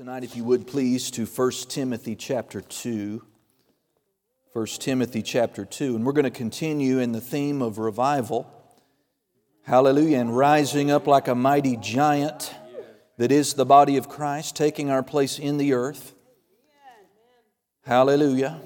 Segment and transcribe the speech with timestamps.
[0.00, 3.22] tonight, if you would please, to 1 Timothy chapter 2.
[4.54, 5.94] 1 Timothy chapter 2.
[5.94, 8.50] And we're going to continue in the theme of revival.
[9.64, 10.16] Hallelujah.
[10.20, 12.54] And rising up like a mighty giant
[13.18, 16.14] that is the body of Christ, taking our place in the earth.
[17.84, 18.58] Hallelujah.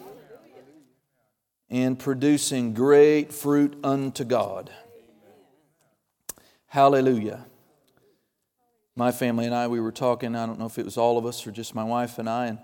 [1.69, 4.71] And producing great fruit unto God.
[6.67, 7.45] Hallelujah
[8.97, 11.27] my family and I, we were talking, I don't know if it was all of
[11.27, 12.59] us or just my wife and I, and,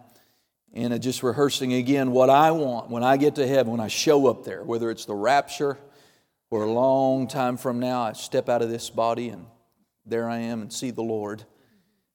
[0.72, 4.28] and just rehearsing again what I want when I get to heaven, when I show
[4.28, 5.76] up there, whether it's the rapture
[6.50, 9.46] or a long time from now, I step out of this body and
[10.06, 11.44] there I am and see the Lord.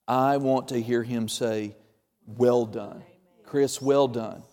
[0.08, 1.76] I want to hear him say,
[2.26, 3.04] Well done.
[3.44, 4.44] Chris, well done.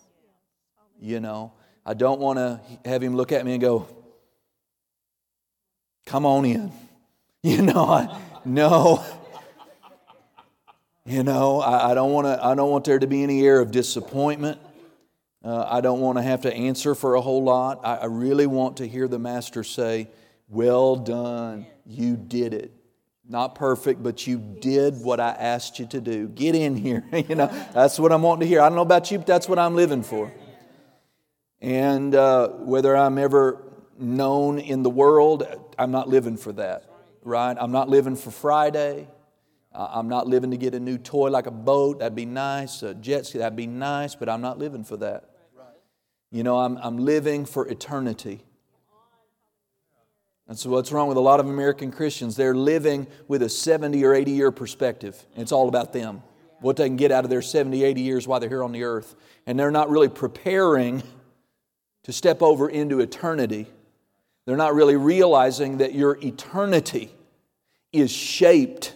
[0.99, 1.53] You know,
[1.85, 3.87] I don't want to have him look at me and go,
[6.05, 6.71] Come on in.
[7.45, 9.03] You know, I, no.
[11.05, 12.43] You know, I, I don't want to.
[12.43, 14.59] I don't want there to be any air of disappointment.
[15.43, 17.81] Uh, I don't want to have to answer for a whole lot.
[17.83, 20.07] I, I really want to hear the master say,
[20.47, 22.71] "Well done, you did it."
[23.27, 26.27] Not perfect, but you did what I asked you to do.
[26.29, 27.03] Get in here.
[27.13, 28.61] you know, that's what I'm wanting to hear.
[28.61, 30.31] I don't know about you, but that's what I'm living for.
[31.59, 33.61] And uh, whether I'm ever
[33.97, 35.45] known in the world,
[35.77, 36.85] I'm not living for that,
[37.23, 37.55] right?
[37.59, 39.07] I'm not living for Friday.
[39.75, 41.99] I'm not living to get a new toy like a boat.
[41.99, 42.83] That'd be nice.
[42.83, 45.29] A jet ski, that'd be nice, but I'm not living for that.
[46.31, 48.43] You know, I'm, I'm living for eternity.
[50.47, 52.35] And so, what's wrong with a lot of American Christians?
[52.35, 55.25] They're living with a 70 or 80 year perspective.
[55.35, 56.21] It's all about them,
[56.59, 58.83] what they can get out of their 70, 80 years while they're here on the
[58.83, 59.15] earth.
[59.47, 61.01] And they're not really preparing
[62.03, 63.67] to step over into eternity.
[64.45, 67.15] They're not really realizing that your eternity
[67.93, 68.95] is shaped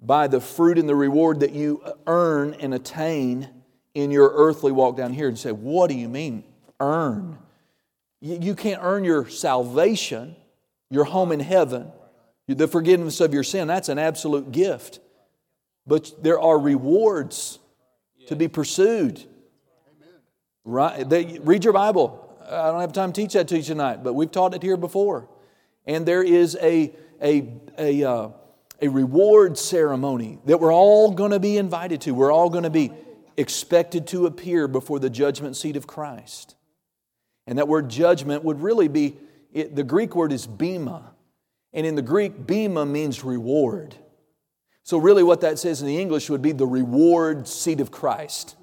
[0.00, 3.48] by the fruit and the reward that you earn and attain
[3.94, 5.28] in your earthly walk down here.
[5.28, 6.44] And say, What do you mean,
[6.80, 7.38] earn?
[8.20, 10.34] You can't earn your salvation,
[10.90, 11.92] your home in heaven,
[12.48, 13.68] the forgiveness of your sin.
[13.68, 14.98] That's an absolute gift.
[15.86, 17.60] But there are rewards
[18.26, 19.24] to be pursued.
[20.64, 21.08] Right?
[21.08, 22.24] They, read your Bible.
[22.44, 24.76] I don't have time to teach that to you tonight, but we've taught it here
[24.76, 25.28] before.
[25.86, 28.28] And there is a, a, a, uh,
[28.80, 32.12] a reward ceremony that we're all going to be invited to.
[32.12, 32.92] We're all going to be
[33.36, 36.54] expected to appear before the judgment seat of Christ.
[37.46, 39.16] And that word judgment would really be
[39.52, 41.14] it, the Greek word is bema.
[41.72, 43.96] And in the Greek, bema means reward.
[44.82, 48.56] So, really, what that says in the English would be the reward seat of Christ.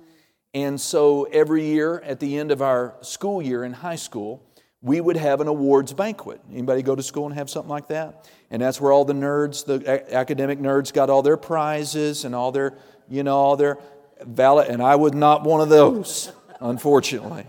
[0.54, 4.45] And so, every year at the end of our school year in high school,
[4.86, 6.40] we would have an awards banquet.
[6.52, 8.30] Anybody go to school and have something like that?
[8.52, 12.52] And that's where all the nerds, the academic nerds, got all their prizes and all
[12.52, 12.78] their,
[13.10, 13.80] you know, all their
[14.22, 14.68] valid.
[14.68, 17.48] And I was not one of those, unfortunately.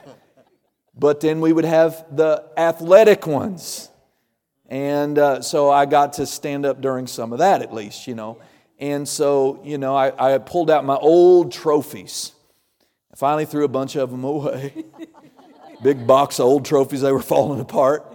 [0.96, 3.91] But then we would have the athletic ones.
[4.70, 8.14] And uh, so I got to stand up during some of that at least, you
[8.14, 8.41] know.
[8.78, 12.32] And so, you know, I, I pulled out my old trophies.
[13.12, 14.86] I finally threw a bunch of them away.
[15.82, 17.00] big box of old trophies.
[17.00, 18.12] They were falling apart.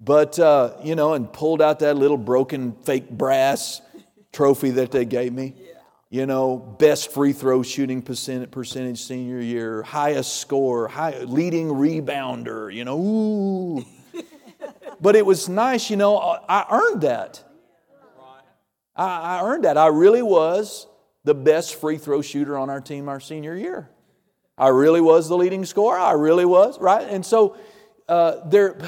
[0.00, 3.80] But, uh, you know, and pulled out that little broken fake brass
[4.32, 5.54] trophy that they gave me.
[6.10, 12.74] You know, best free throw shooting percent, percentage senior year, highest score, high, leading rebounder,
[12.74, 13.84] you know, ooh.
[15.00, 17.42] but it was nice, you know, I earned that.
[18.94, 19.78] I, I earned that.
[19.78, 20.86] I really was
[21.24, 23.88] the best free throw shooter on our team our senior year.
[24.62, 25.98] I really was the leading scorer.
[25.98, 27.08] I really was, right?
[27.08, 27.56] And so
[28.08, 28.78] uh, there,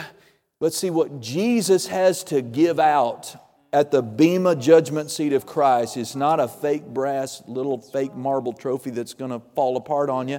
[0.60, 3.34] let's see what Jesus has to give out
[3.72, 8.52] at the Bema judgment seat of Christ is not a fake brass, little fake marble
[8.52, 10.38] trophy that's going to fall apart on you.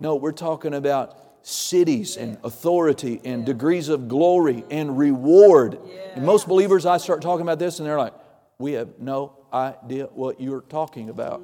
[0.00, 5.78] No, we're talking about cities and authority and degrees of glory and reward.
[6.14, 8.14] And most believers, I start talking about this and they're like,
[8.58, 11.42] we have no idea what you're talking about.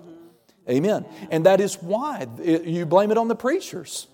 [0.69, 1.05] Amen.
[1.31, 4.09] And that is why you blame it on the preachers.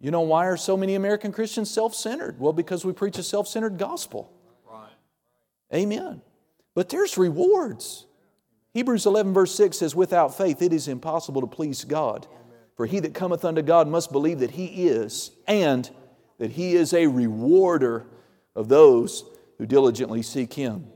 [0.00, 2.38] You know, why are so many American Christians self centered?
[2.38, 4.32] Well, because we preach a self centered gospel.
[5.72, 6.20] Amen.
[6.74, 8.06] But there's rewards.
[8.74, 12.26] Hebrews 11, verse 6 says, Without faith it is impossible to please God.
[12.76, 15.88] For he that cometh unto God must believe that he is, and
[16.38, 18.06] that he is a rewarder
[18.56, 19.24] of those
[19.58, 20.86] who diligently seek him.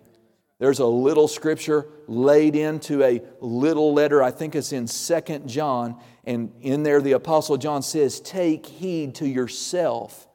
[0.58, 4.22] There's a little scripture laid into a little letter.
[4.22, 6.00] I think it's in Second John.
[6.24, 10.26] And in there, the Apostle John says, Take heed to yourself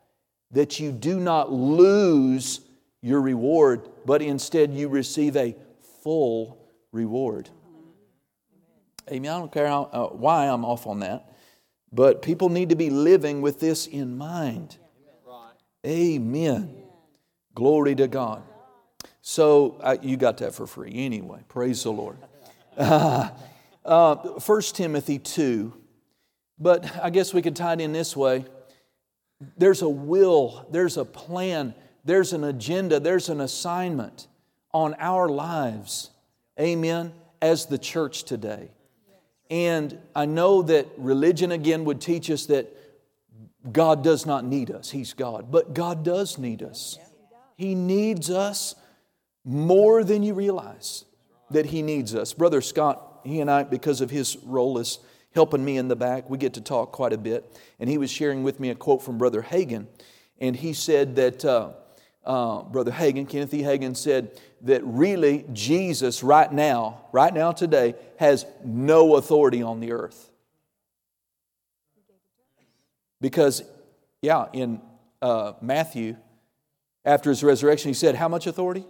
[0.52, 2.62] that you do not lose
[3.02, 5.56] your reward, but instead you receive a
[6.04, 7.50] full reward.
[9.12, 9.32] Amen.
[9.32, 11.34] I don't care how, uh, why I'm off on that.
[11.92, 14.78] But people need to be living with this in mind.
[15.86, 16.84] Amen.
[17.56, 18.44] Glory to God.
[19.22, 21.42] So you got that for free anyway.
[21.48, 22.18] Praise the Lord.
[22.78, 23.30] Uh,
[23.84, 25.74] uh, 1 Timothy 2.
[26.58, 28.46] But I guess we could tie it in this way
[29.58, 31.74] there's a will, there's a plan,
[32.06, 34.28] there's an agenda, there's an assignment
[34.72, 36.12] on our lives.
[36.60, 37.14] Amen.
[37.42, 38.70] As the church today.
[39.50, 42.68] And I know that religion again would teach us that
[43.72, 44.92] God does not need us.
[44.92, 45.52] He's God.
[45.52, 47.00] But God does need us.
[47.58, 48.76] He needs us
[49.44, 51.06] more than you realize
[51.50, 52.34] that He needs us.
[52.34, 55.00] Brother Scott, he and I, because of his role as
[55.34, 56.30] helping me in the back.
[56.30, 57.60] We get to talk quite a bit.
[57.80, 59.88] And he was sharing with me a quote from Brother Hagin.
[60.40, 61.72] And he said that, uh,
[62.26, 63.62] uh, Brother Hagin, Kenneth E.
[63.62, 69.92] Hagin said that really Jesus, right now, right now today, has no authority on the
[69.92, 70.30] earth.
[73.20, 73.64] Because,
[74.22, 74.82] yeah, in
[75.22, 76.18] uh, Matthew,
[77.06, 78.86] after his resurrection, he said, How much authority?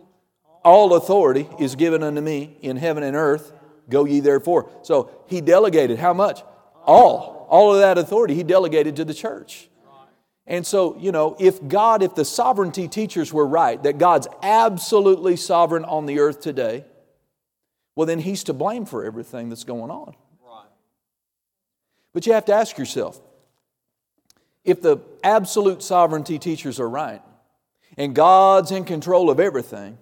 [0.63, 3.51] All authority is given unto me in heaven and earth.
[3.89, 4.69] Go ye therefore.
[4.83, 6.41] So he delegated how much?
[6.85, 7.47] All.
[7.49, 9.69] All of that authority he delegated to the church.
[10.47, 15.35] And so, you know, if God, if the sovereignty teachers were right, that God's absolutely
[15.35, 16.85] sovereign on the earth today,
[17.95, 20.15] well, then he's to blame for everything that's going on.
[22.13, 23.21] But you have to ask yourself
[24.63, 27.21] if the absolute sovereignty teachers are right
[27.97, 29.97] and God's in control of everything,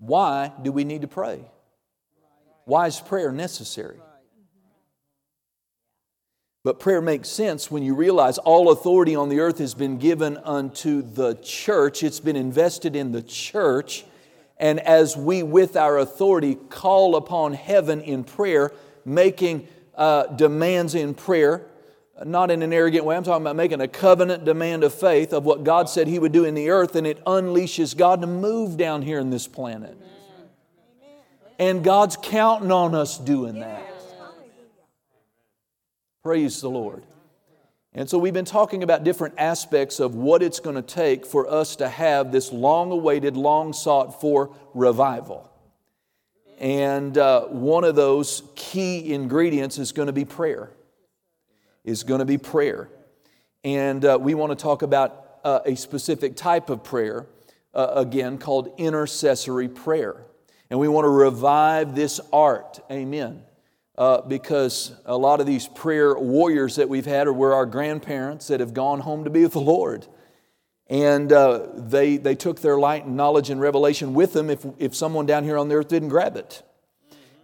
[0.00, 1.44] why do we need to pray?
[2.64, 3.98] Why is prayer necessary?
[6.62, 10.36] But prayer makes sense when you realize all authority on the earth has been given
[10.38, 12.02] unto the church.
[12.02, 14.04] It's been invested in the church.
[14.58, 18.72] And as we, with our authority, call upon heaven in prayer,
[19.06, 21.66] making uh, demands in prayer,
[22.24, 25.44] not in an arrogant way, I'm talking about making a covenant demand of faith of
[25.44, 28.76] what God said He would do in the earth, and it unleashes God to move
[28.76, 29.96] down here in this planet.
[31.58, 33.86] And God's counting on us doing that.
[36.22, 37.04] Praise the Lord.
[37.92, 41.50] And so we've been talking about different aspects of what it's going to take for
[41.50, 45.50] us to have this long awaited, long sought for revival.
[46.58, 50.70] And uh, one of those key ingredients is going to be prayer.
[51.84, 52.88] Is going to be prayer.
[53.64, 57.26] And uh, we want to talk about uh, a specific type of prayer,
[57.74, 60.24] uh, again, called intercessory prayer.
[60.70, 62.80] And we want to revive this art.
[62.90, 63.42] Amen.
[63.98, 68.48] Uh, because a lot of these prayer warriors that we've had are were our grandparents
[68.48, 70.06] that have gone home to be with the Lord.
[70.86, 74.94] And uh, they, they took their light and knowledge and revelation with them if, if
[74.94, 76.62] someone down here on the earth didn't grab it.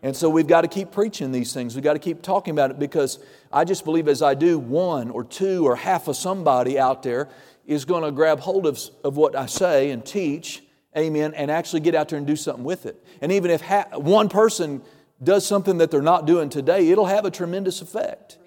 [0.02, 1.74] And so we've got to keep preaching these things.
[1.74, 3.18] We've got to keep talking about it because
[3.52, 7.28] I just believe as I do, one or two or half of somebody out there
[7.66, 10.62] is going to grab hold of, of what I say and teach
[10.96, 13.02] amen, and actually get out there and do something with it.
[13.20, 14.82] And even if ha- one person
[15.22, 18.38] does something that they're not doing today, it'll have a tremendous effect.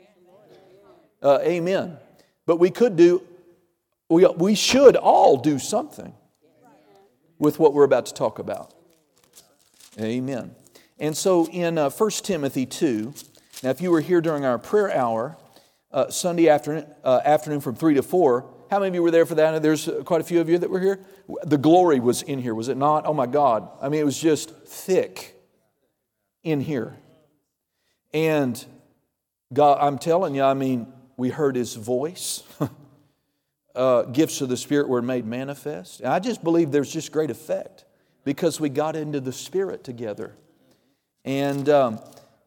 [1.21, 1.97] Uh, amen.
[2.45, 3.21] But we could do,
[4.09, 6.13] we, we should all do something
[7.37, 8.73] with what we're about to talk about.
[9.99, 10.55] Amen.
[10.99, 13.13] And so in uh, 1 Timothy 2,
[13.63, 15.37] now if you were here during our prayer hour,
[15.91, 19.25] uh, Sunday afternoon, uh, afternoon from 3 to 4, how many of you were there
[19.25, 19.61] for that?
[19.61, 20.99] There's quite a few of you that were here.
[21.43, 23.05] The glory was in here, was it not?
[23.05, 23.67] Oh my God.
[23.81, 25.35] I mean, it was just thick
[26.43, 26.97] in here.
[28.13, 28.63] And
[29.51, 32.43] God, I'm telling you, I mean, we heard his voice.
[33.75, 36.01] uh, gifts of the Spirit were made manifest.
[36.01, 37.85] And I just believe there's just great effect
[38.23, 40.35] because we got into the Spirit together.
[41.29, 41.99] And um,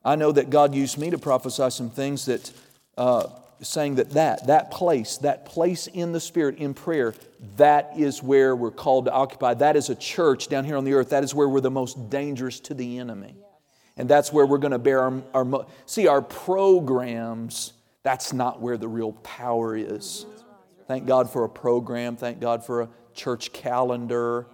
[0.05, 2.51] I know that God used me to prophesy some things that
[2.99, 3.29] uh,
[3.61, 7.15] saying that that, that place, that place in the Spirit in prayer,
[7.59, 9.55] that is where we're called to occupy.
[9.55, 11.11] That is a church down here on the earth.
[11.11, 13.37] That is where we're the most dangerous to the enemy.
[13.97, 18.77] And that's where we're going to bear our, our see, our programs, that's not where
[18.77, 20.27] the real power is.
[20.89, 22.17] Thank God for a program.
[22.17, 24.47] Thank God for a church calendar.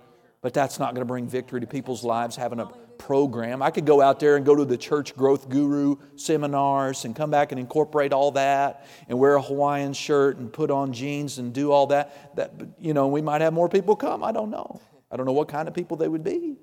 [0.42, 2.68] But that's not going to bring victory to people's lives having a
[2.98, 3.62] program.
[3.62, 7.30] I could go out there and go to the church growth guru seminars and come
[7.30, 11.52] back and incorporate all that and wear a Hawaiian shirt and put on jeans and
[11.52, 12.36] do all that.
[12.36, 14.22] That you know, we might have more people come.
[14.22, 14.80] I don't know.
[15.10, 16.58] I don't know what kind of people they would be.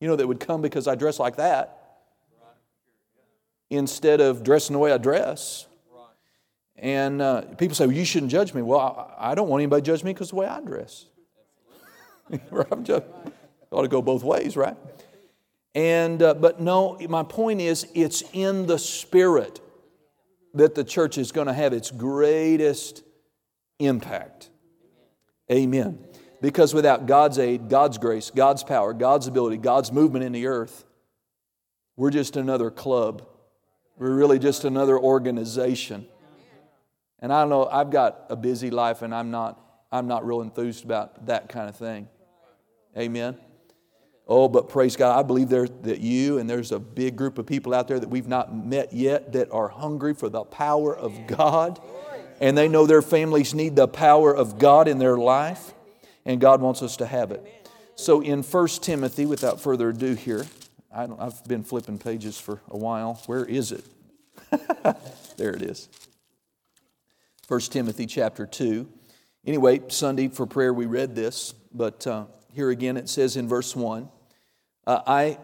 [0.00, 1.76] You know, that would come because I dress like that
[3.68, 5.66] instead of dressing the way I dress.
[6.76, 8.62] And uh, people say, well, you shouldn't judge me.
[8.62, 8.80] Well,
[9.18, 11.04] I, I don't want anybody to judge me because the way I dress.
[12.70, 13.04] I'm just,
[13.70, 14.76] ought to go both ways, right?
[15.74, 19.60] And, uh, but no, my point is, it's in the Spirit
[20.54, 23.04] that the church is going to have its greatest
[23.78, 24.50] impact.
[25.50, 26.04] Amen.
[26.40, 30.84] Because without God's aid, God's grace, God's power, God's ability, God's movement in the earth,
[31.96, 33.26] we're just another club.
[33.98, 36.06] We're really just another organization.
[37.18, 39.60] And I don't know, I've got a busy life and I'm not,
[39.92, 42.08] I'm not real enthused about that kind of thing.
[42.96, 43.36] Amen.
[44.32, 47.46] Oh, but praise God, I believe there that you and there's a big group of
[47.46, 51.26] people out there that we've not met yet that are hungry for the power of
[51.26, 51.80] God.
[52.40, 55.74] And they know their families need the power of God in their life.
[56.24, 57.44] And God wants us to have it.
[57.96, 60.46] So in 1 Timothy, without further ado here,
[60.94, 63.20] I have been flipping pages for a while.
[63.26, 63.84] Where is it?
[65.38, 65.88] there it is.
[67.48, 68.88] 1 Timothy chapter 2.
[69.44, 73.74] Anyway, Sunday for prayer we read this, but uh, here again it says in verse
[73.74, 74.08] 1
[74.86, 75.38] uh, I,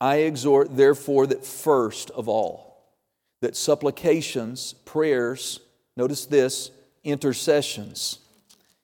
[0.00, 2.72] I exhort, therefore, that first of all,
[3.40, 5.60] that supplications, prayers,
[5.96, 6.70] notice this,
[7.04, 8.18] intercessions,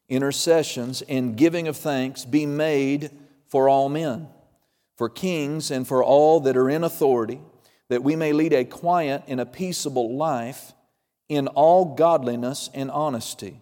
[0.09, 3.11] intercessions, and giving of thanks be made
[3.49, 4.29] for all men,
[4.97, 7.41] for kings, and for all that are in authority,
[7.89, 10.73] that we may lead a quiet and a peaceable life
[11.29, 13.61] in all godliness and honesty.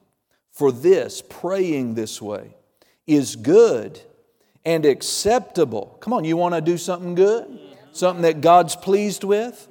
[0.52, 2.56] For this, praying this way,
[3.06, 4.00] is good
[4.66, 5.96] and acceptable.
[6.00, 7.60] Come on, you want to do something good?
[7.92, 9.68] Something that God's pleased with?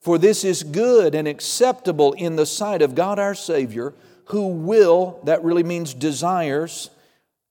[0.00, 3.94] For this is good and acceptable in the sight of God our Savior,
[4.26, 6.88] who will, that really means desires,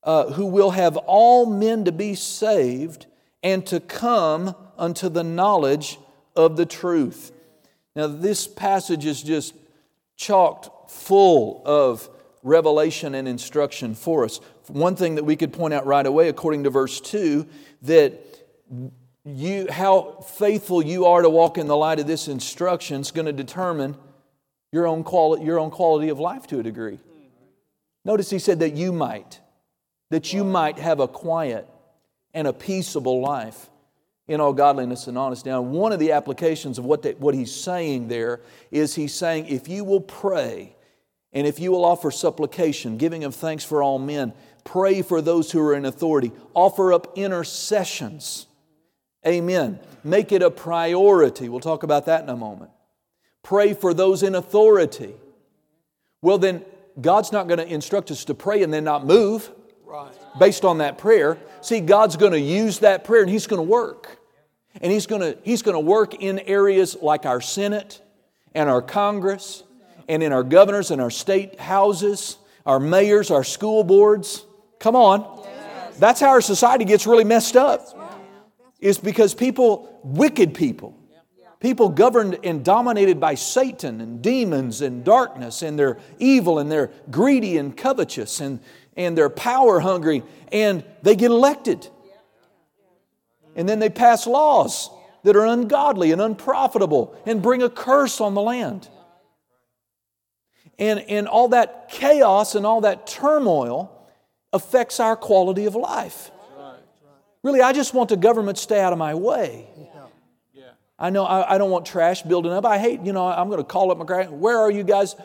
[0.03, 3.05] uh, who will have all men to be saved
[3.43, 5.99] and to come unto the knowledge
[6.37, 7.33] of the truth.
[7.97, 9.53] Now, this passage is just
[10.15, 12.09] chalked full of
[12.43, 14.39] revelation and instruction for us.
[14.67, 17.47] One thing that we could point out right away, according to verse 2,
[17.83, 18.13] that
[19.23, 23.25] you, how faithful you are to walk in the light of this instruction is going
[23.25, 23.97] to determine
[24.71, 26.99] your own, quality, your own quality of life to a degree.
[28.05, 29.39] Notice he said that you might,
[30.09, 31.67] that you might have a quiet
[32.33, 33.69] and a peaceable life
[34.27, 35.49] in all godliness and honesty.
[35.49, 39.47] Now, one of the applications of what, that, what he's saying there is he's saying,
[39.47, 40.75] if you will pray
[41.33, 44.33] and if you will offer supplication, giving of thanks for all men,
[44.67, 48.47] pray for those who are in authority, offer up intercessions.
[49.25, 49.79] Amen.
[50.03, 51.47] Make it a priority.
[51.47, 52.71] We'll talk about that in a moment.
[53.43, 55.13] Pray for those in authority.
[56.21, 56.65] Well, then,
[56.99, 59.49] God's not going to instruct us to pray and then not move
[59.85, 60.11] right.
[60.37, 61.37] based on that prayer.
[61.61, 64.19] See, God's going to use that prayer and He's going to work.
[64.81, 68.01] And He's going to, he's going to work in areas like our Senate
[68.53, 69.63] and our Congress
[70.09, 74.43] and in our governors and our state houses, our mayors, our school boards.
[74.79, 75.45] Come on.
[75.99, 77.93] That's how our society gets really messed up.
[78.79, 80.95] Is because people, wicked people,
[81.59, 86.91] people governed and dominated by Satan and demons and darkness, and they're evil and they're
[87.09, 88.59] greedy and covetous and,
[88.95, 91.87] and they're power hungry, and they get elected.
[93.55, 94.91] And then they pass laws
[95.23, 98.87] that are ungodly and unprofitable and bring a curse on the land.
[100.77, 103.96] And, and all that chaos and all that turmoil
[104.57, 106.31] affects our quality of life.
[107.43, 109.67] Really, I just want the government to stay out of my way.
[110.99, 112.65] I know I, I, don't want trash building up.
[112.65, 115.15] I hate, you know, I'm going to call up my where are you guys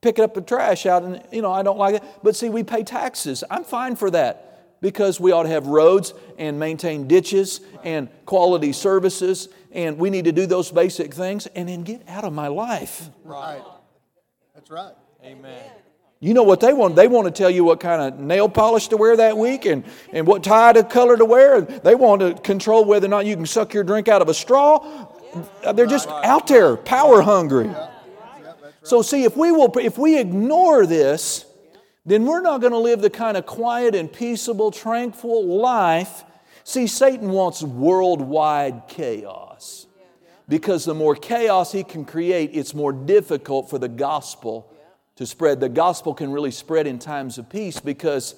[0.00, 1.02] picking up the trash out?
[1.02, 2.02] And, you know, I don't like it.
[2.22, 3.44] But see, we pay taxes.
[3.50, 8.72] I'm fine for that because we ought to have roads and maintain ditches and quality
[8.72, 9.50] services.
[9.72, 13.10] And we need to do those basic things and then get out of my life.
[13.24, 13.62] Right.
[14.54, 14.94] That's right.
[15.22, 15.70] Amen.
[16.24, 16.96] You know what they want?
[16.96, 19.84] They want to tell you what kind of nail polish to wear that week and,
[20.10, 21.60] and what tie to color to wear.
[21.60, 24.32] They want to control whether or not you can suck your drink out of a
[24.32, 25.06] straw.
[25.74, 27.70] They're just out there, power hungry.
[28.84, 31.44] So see, if we will, if we ignore this,
[32.06, 36.24] then we're not going to live the kind of quiet and peaceable, tranquil life.
[36.64, 39.86] See, Satan wants worldwide chaos
[40.48, 44.70] because the more chaos he can create, it's more difficult for the gospel
[45.16, 45.60] to spread.
[45.60, 48.34] The gospel can really spread in times of peace because,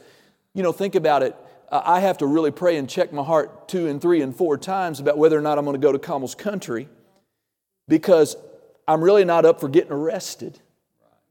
[0.54, 1.36] you know, think about it.
[1.70, 5.00] I have to really pray and check my heart two and three and four times
[5.00, 6.88] about whether or not I'm going to go to Camel's country
[7.88, 8.36] because
[8.86, 10.60] I'm really not up for getting arrested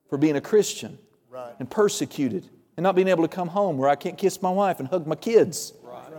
[0.10, 0.98] for being a Christian
[1.30, 1.54] right.
[1.60, 4.80] and persecuted and not being able to come home where I can't kiss my wife
[4.80, 5.74] and hug my kids.
[5.82, 6.12] Right?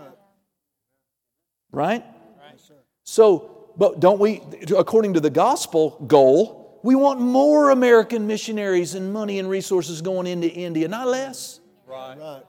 [1.73, 2.05] right?
[2.41, 2.61] right.
[3.05, 4.41] So, but don't we,
[4.77, 10.27] according to the gospel goal, we want more American missionaries and money and resources going
[10.27, 11.61] into India, not less.
[11.87, 12.19] Right.
[12.19, 12.43] right.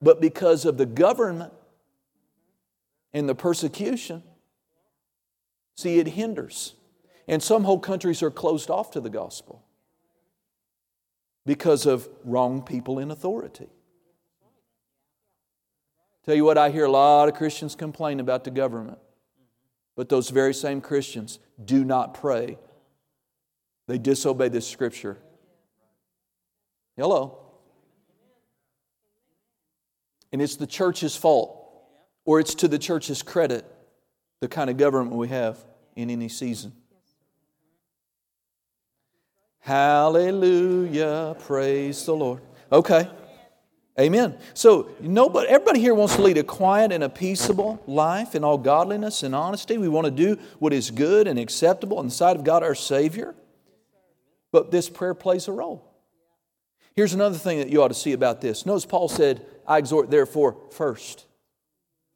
[0.00, 1.52] But because of the government
[3.12, 4.22] and the persecution,
[5.76, 6.74] See, it hinders.
[7.28, 9.62] And some whole countries are closed off to the gospel
[11.44, 13.68] because of wrong people in authority.
[16.24, 18.98] Tell you what, I hear a lot of Christians complain about the government,
[19.94, 22.58] but those very same Christians do not pray.
[23.86, 25.18] They disobey this scripture.
[26.96, 27.38] Hello.
[30.32, 31.68] And it's the church's fault,
[32.24, 33.64] or it's to the church's credit,
[34.40, 35.58] the kind of government we have
[35.94, 36.72] in any season.
[39.60, 41.36] Hallelujah.
[41.40, 42.42] Praise the Lord.
[42.70, 43.08] Okay.
[43.98, 44.38] Amen.
[44.52, 48.58] So nobody, everybody here wants to lead a quiet and a peaceable life in all
[48.58, 49.78] godliness and honesty.
[49.78, 52.74] We want to do what is good and acceptable in the sight of God our
[52.74, 53.34] Savior.
[54.56, 55.86] But this prayer plays a role.
[56.94, 58.64] Here's another thing that you ought to see about this.
[58.64, 61.26] Notice Paul said, I exhort therefore first.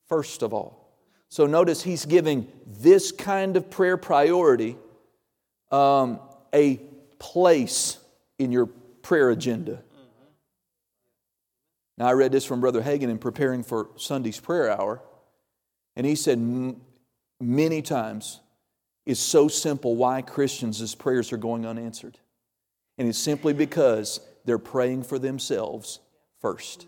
[0.09, 0.91] First of all.
[1.29, 4.79] So notice he's giving this kind of prayer priority
[5.71, 6.19] um,
[6.55, 6.77] a
[7.19, 7.99] place
[8.39, 8.65] in your
[9.03, 9.83] prayer agenda.
[11.99, 15.03] Now, I read this from Brother Hagin in preparing for Sunday's prayer hour,
[15.95, 16.39] and he said
[17.39, 18.41] many times
[19.05, 22.17] it's so simple why Christians' prayers are going unanswered.
[23.01, 26.01] And it's simply because they're praying for themselves
[26.43, 26.87] first.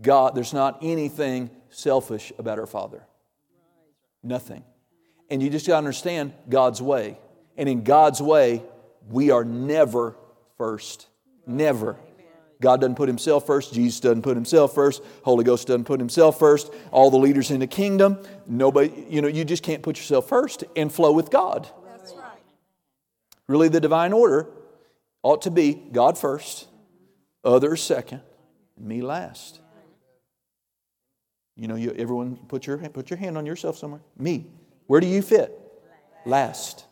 [0.00, 3.02] God, there's not anything selfish about our Father.
[4.22, 4.64] Nothing.
[5.28, 7.18] And you just got to understand God's way.
[7.58, 8.62] And in God's way,
[9.06, 10.16] we are never
[10.56, 11.06] first.
[11.46, 11.96] Never.
[12.62, 13.74] God doesn't put himself first.
[13.74, 15.02] Jesus doesn't put himself first.
[15.24, 16.72] Holy Ghost doesn't put himself first.
[16.90, 18.16] All the leaders in the kingdom,
[18.46, 21.68] nobody, you know, you just can't put yourself first and flow with God.
[23.48, 24.48] Really, the divine order
[25.22, 26.66] ought to be God first,
[27.44, 28.20] others second,
[28.78, 29.60] me last.
[31.56, 34.02] You know, you, everyone put your, put your hand on yourself somewhere.
[34.18, 34.46] Me.
[34.86, 35.58] Where do you fit?
[36.24, 36.84] Last.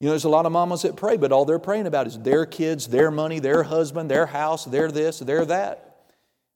[0.00, 2.18] You know, there's a lot of mamas that pray, but all they're praying about is
[2.18, 6.04] their kids, their money, their husband, their house, their this, their that.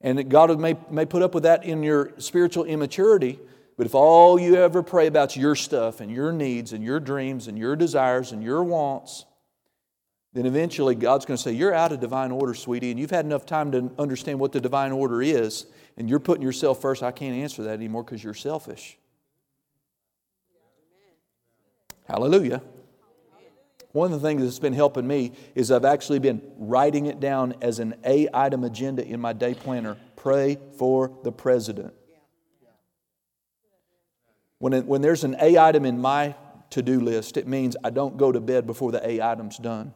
[0.00, 3.38] And God may, may put up with that in your spiritual immaturity,
[3.80, 7.48] but if all you ever pray about your stuff and your needs and your dreams
[7.48, 9.24] and your desires and your wants,
[10.34, 13.24] then eventually God's going to say, You're out of divine order, sweetie, and you've had
[13.24, 15.64] enough time to understand what the divine order is,
[15.96, 17.02] and you're putting yourself first.
[17.02, 18.98] I can't answer that anymore because you're selfish.
[22.06, 22.60] Hallelujah.
[23.92, 27.54] One of the things that's been helping me is I've actually been writing it down
[27.62, 29.96] as an A item agenda in my day planner.
[30.16, 31.94] Pray for the president.
[34.61, 36.37] When, it, when there's an A item in my
[36.70, 39.92] to do list, it means I don't go to bed before the A item's done.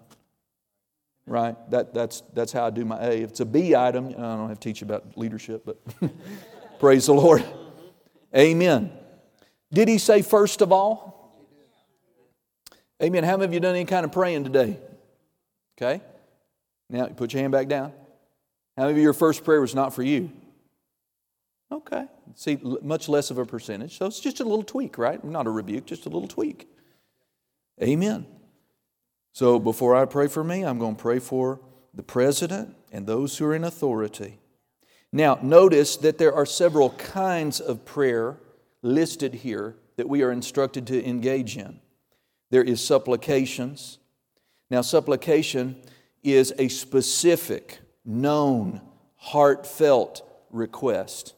[1.26, 1.54] Right?
[1.70, 3.22] That, that's, that's how I do my A.
[3.22, 5.78] If it's a B item, I don't have to teach you about leadership, but
[6.80, 7.44] praise the Lord.
[8.34, 8.90] Amen.
[9.70, 11.14] Did he say first of all?
[13.02, 13.22] Amen.
[13.22, 14.78] How many of you done any kind of praying today?
[15.76, 16.02] Okay.
[16.88, 17.92] Now you put your hand back down.
[18.78, 20.30] How many of you, your first prayer was not for you?
[21.70, 22.06] Okay.
[22.34, 23.98] See, much less of a percentage.
[23.98, 25.22] So it's just a little tweak, right?
[25.22, 26.68] Not a rebuke, just a little tweak.
[27.82, 28.26] Amen.
[29.32, 31.60] So before I pray for me, I'm going to pray for
[31.92, 34.38] the president and those who are in authority.
[35.12, 38.36] Now, notice that there are several kinds of prayer
[38.82, 41.80] listed here that we are instructed to engage in.
[42.50, 43.98] There is supplications.
[44.70, 45.76] Now, supplication
[46.22, 48.80] is a specific, known,
[49.16, 51.34] heartfelt request.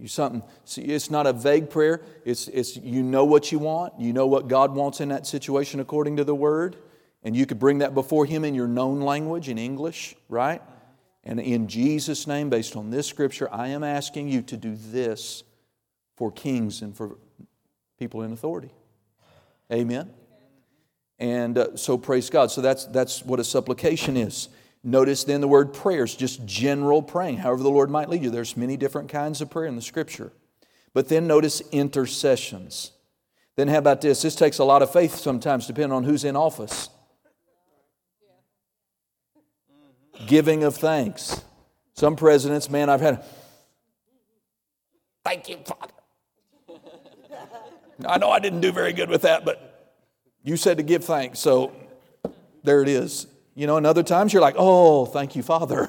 [0.00, 0.42] You something.
[0.64, 2.00] See, it's not a vague prayer.
[2.24, 4.00] It's, it's you know what you want.
[4.00, 6.76] You know what God wants in that situation according to the Word,
[7.22, 10.62] and you could bring that before Him in your known language in English, right?
[11.22, 15.42] And in Jesus' name, based on this scripture, I am asking you to do this
[16.16, 17.18] for kings and for
[17.98, 18.70] people in authority.
[19.70, 20.10] Amen.
[21.18, 22.50] And uh, so praise God.
[22.50, 24.48] So that's, that's what a supplication is.
[24.82, 28.30] Notice then the word prayers, just general praying, however the Lord might lead you.
[28.30, 30.32] There's many different kinds of prayer in the scripture.
[30.94, 32.92] But then notice intercessions.
[33.56, 34.22] Then how about this?
[34.22, 36.88] This takes a lot of faith sometimes, depending on who's in office.
[40.26, 41.44] Giving of thanks.
[41.94, 43.24] Some presidents, man, I've had.
[45.24, 45.92] Thank you, Father.
[48.06, 49.98] I know I didn't do very good with that, but
[50.42, 51.72] you said to give thanks, so
[52.64, 53.26] there it is.
[53.54, 55.88] You know, and other times you're like, oh, thank you, Father.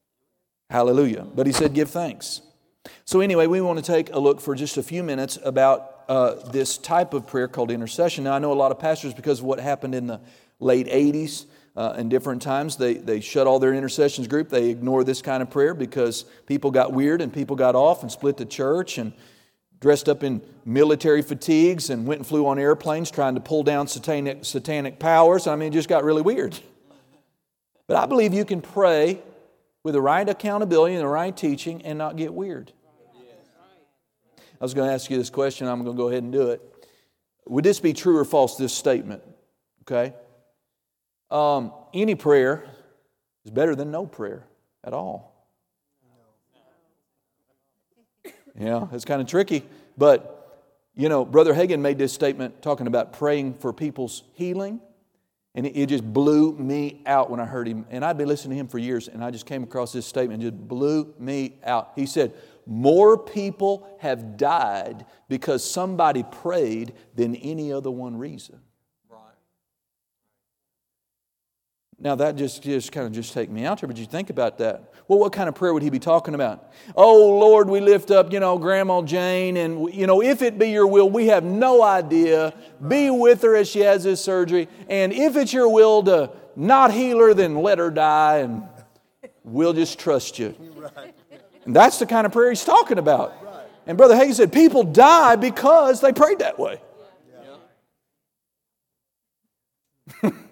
[0.70, 1.26] Hallelujah.
[1.34, 2.42] But he said, give thanks.
[3.04, 6.34] So, anyway, we want to take a look for just a few minutes about uh,
[6.50, 8.24] this type of prayer called intercession.
[8.24, 10.20] Now, I know a lot of pastors, because of what happened in the
[10.58, 14.48] late 80s uh, in different times, they, they shut all their intercessions group.
[14.48, 18.10] They ignore this kind of prayer because people got weird and people got off and
[18.10, 19.12] split the church and
[19.80, 23.86] dressed up in military fatigues and went and flew on airplanes trying to pull down
[23.86, 25.46] satanic, satanic powers.
[25.46, 26.58] I mean, it just got really weird.
[27.90, 29.20] But I believe you can pray
[29.82, 32.72] with the right accountability and the right teaching and not get weird.
[34.38, 36.50] I was going to ask you this question, I'm going to go ahead and do
[36.50, 36.62] it.
[37.48, 39.24] Would this be true or false, this statement?
[39.82, 40.14] Okay?
[41.32, 42.64] Um, any prayer
[43.44, 44.46] is better than no prayer
[44.84, 45.48] at all.
[48.56, 49.64] Yeah, it's kind of tricky.
[49.98, 50.62] But,
[50.94, 54.80] you know, Brother Hagin made this statement talking about praying for people's healing.
[55.54, 57.84] And it just blew me out when I heard him.
[57.90, 60.42] And I'd been listening to him for years, and I just came across this statement
[60.42, 61.92] and just blew me out.
[61.96, 62.34] He said,
[62.66, 68.60] More people have died because somebody prayed than any other one reason.
[72.02, 74.56] Now that just, just kind of just take me out there, but you think about
[74.58, 74.94] that.
[75.06, 76.72] Well, what kind of prayer would he be talking about?
[76.96, 80.70] Oh Lord, we lift up, you know, Grandma Jane, and you know, if it be
[80.70, 82.54] your will, we have no idea.
[82.88, 86.90] Be with her as she has this surgery, and if it's your will to not
[86.90, 88.62] heal her, then let her die, and
[89.44, 90.54] we'll just trust you.
[91.66, 93.34] And that's the kind of prayer he's talking about.
[93.86, 96.80] And Brother Hagin said, people die because they prayed that way.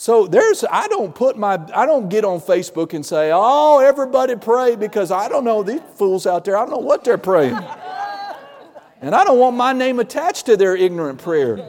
[0.00, 4.36] So there's, I don't put my, I don't get on Facebook and say, oh, everybody
[4.36, 7.58] pray because I don't know these fools out there, I don't know what they're praying.
[9.00, 11.68] And I don't want my name attached to their ignorant prayer.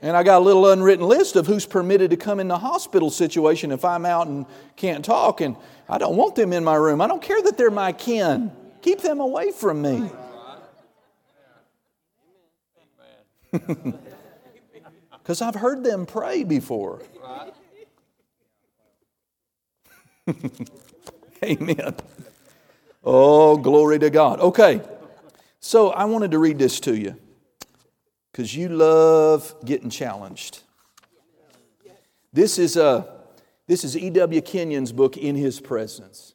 [0.00, 3.10] And I got a little unwritten list of who's permitted to come in the hospital
[3.10, 5.42] situation if I'm out and can't talk.
[5.42, 5.54] And
[5.86, 7.02] I don't want them in my room.
[7.02, 8.52] I don't care that they're my kin.
[8.80, 10.10] Keep them away from me.
[15.30, 17.02] Because I've heard them pray before.
[21.44, 21.94] Amen.
[23.04, 24.40] Oh, glory to God.
[24.40, 24.80] Okay,
[25.60, 27.14] so I wanted to read this to you
[28.32, 30.64] because you love getting challenged.
[32.32, 33.04] This is, a, uh,
[33.68, 34.40] this is E.W.
[34.40, 36.34] Kenyon's book, In His Presence.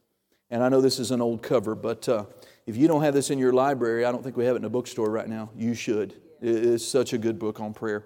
[0.49, 2.23] And I know this is an old cover, but uh,
[2.65, 4.65] if you don't have this in your library, I don't think we have it in
[4.65, 5.49] a bookstore right now.
[5.53, 6.13] You should.
[6.41, 8.05] It is such a good book on prayer.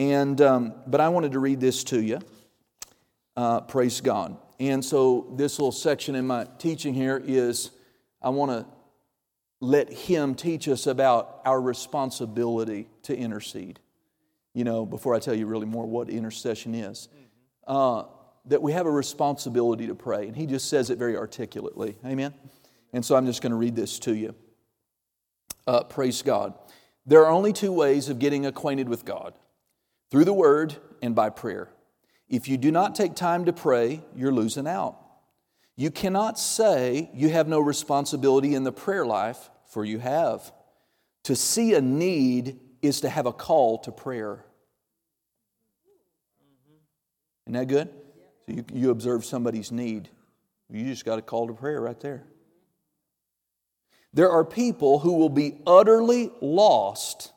[0.00, 2.20] And, um, but I wanted to read this to you.
[3.36, 4.34] Uh, praise God.
[4.58, 7.70] And so, this little section in my teaching here is
[8.22, 8.66] I want to
[9.60, 13.78] let Him teach us about our responsibility to intercede.
[14.54, 17.10] You know, before I tell you really more what intercession is,
[17.66, 18.04] uh,
[18.46, 20.26] that we have a responsibility to pray.
[20.26, 21.98] And He just says it very articulately.
[22.06, 22.32] Amen?
[22.94, 24.34] And so, I'm just going to read this to you.
[25.66, 26.54] Uh, praise God.
[27.04, 29.34] There are only two ways of getting acquainted with God
[30.10, 31.68] through the word and by prayer.
[32.28, 34.96] If you do not take time to pray, you're losing out.
[35.76, 40.52] You cannot say you have no responsibility in the prayer life, for you have.
[41.24, 44.44] To see a need is to have a call to prayer.
[47.46, 47.88] Isn't that good?
[48.46, 50.08] So you, you observe somebody's need.
[50.70, 52.24] You just got a call to prayer right there.
[54.12, 57.32] There are people who will be utterly lost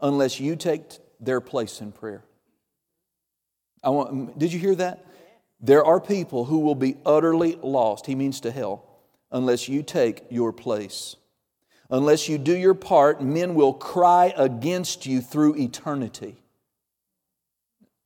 [0.00, 2.24] unless you take their place in prayer.
[3.82, 5.04] I want, did you hear that?
[5.60, 8.84] There are people who will be utterly lost, he means to hell,
[9.30, 11.16] unless you take your place.
[11.90, 16.36] Unless you do your part, men will cry against you through eternity.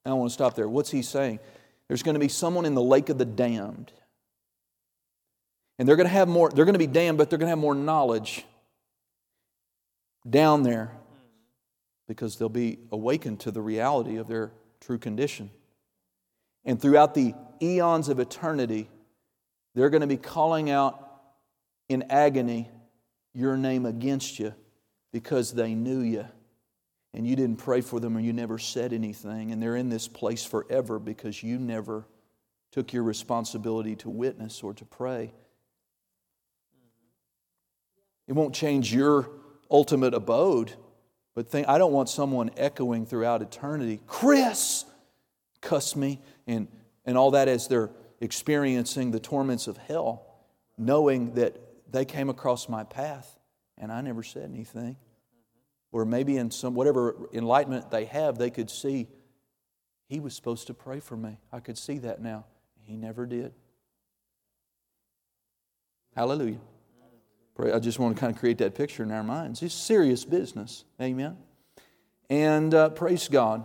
[0.04, 0.68] I want to stop there.
[0.68, 1.38] What's he saying?
[1.86, 3.92] There's going to be someone in the lake of the damned.
[5.78, 7.50] And they're going to have more, they're going to be damned, but they're going to
[7.50, 8.44] have more knowledge
[10.28, 10.92] down there
[12.08, 15.50] because they'll be awakened to the reality of their true condition.
[16.64, 18.88] And throughout the eons of eternity,
[19.74, 21.04] they're going to be calling out
[21.88, 22.68] in agony
[23.34, 24.54] your name against you
[25.12, 26.26] because they knew you
[27.14, 29.52] and you didn't pray for them or you never said anything.
[29.52, 32.06] And they're in this place forever because you never
[32.72, 35.32] took your responsibility to witness or to pray.
[38.26, 39.30] It won't change your
[39.70, 40.74] ultimate abode
[41.38, 44.84] but think, I don't want someone echoing throughout eternity, Chris,
[45.60, 46.66] cuss me, and,
[47.04, 50.26] and all that as they're experiencing the torments of hell,
[50.76, 51.56] knowing that
[51.88, 53.38] they came across my path
[53.76, 54.96] and I never said anything.
[55.92, 59.06] Or maybe in some whatever enlightenment they have, they could see
[60.08, 61.38] he was supposed to pray for me.
[61.52, 62.46] I could see that now.
[62.82, 63.52] He never did.
[66.16, 66.58] Hallelujah.
[67.60, 69.62] I just want to kind of create that picture in our minds.
[69.62, 70.84] It's serious business.
[71.02, 71.36] Amen.
[72.30, 73.64] And uh, praise God.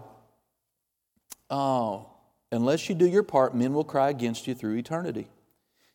[1.50, 2.10] Oh,
[2.52, 5.28] unless you do your part, men will cry against you through eternity.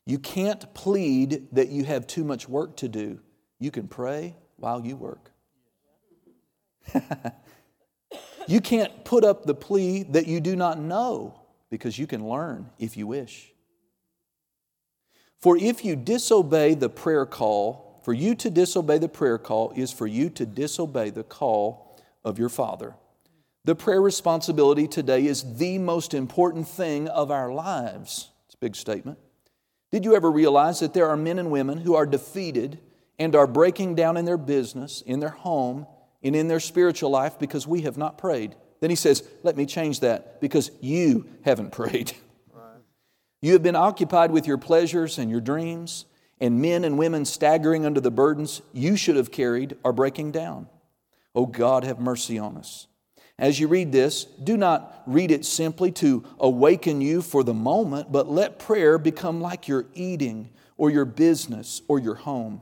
[0.06, 3.20] You can't plead that you have too much work to do.
[3.58, 5.32] You can pray while you work.
[8.46, 12.70] you can't put up the plea that you do not know because you can learn
[12.78, 13.52] if you wish.
[15.40, 19.92] For if you disobey the prayer call, for you to disobey the prayer call is
[19.92, 21.94] for you to disobey the call
[22.24, 22.94] of your Father.
[23.66, 28.30] The prayer responsibility today is the most important thing of our lives.
[28.46, 29.18] It's a big statement.
[29.92, 32.78] Did you ever realize that there are men and women who are defeated
[33.18, 35.86] and are breaking down in their business, in their home,
[36.22, 38.56] and in their spiritual life because we have not prayed?
[38.80, 42.14] Then he says, Let me change that because you haven't prayed.
[43.42, 46.06] You have been occupied with your pleasures and your dreams,
[46.40, 50.68] and men and women staggering under the burdens you should have carried are breaking down.
[51.34, 52.86] Oh God, have mercy on us.
[53.38, 58.10] As you read this, do not read it simply to awaken you for the moment,
[58.10, 62.60] but let prayer become like your eating or your business or your home.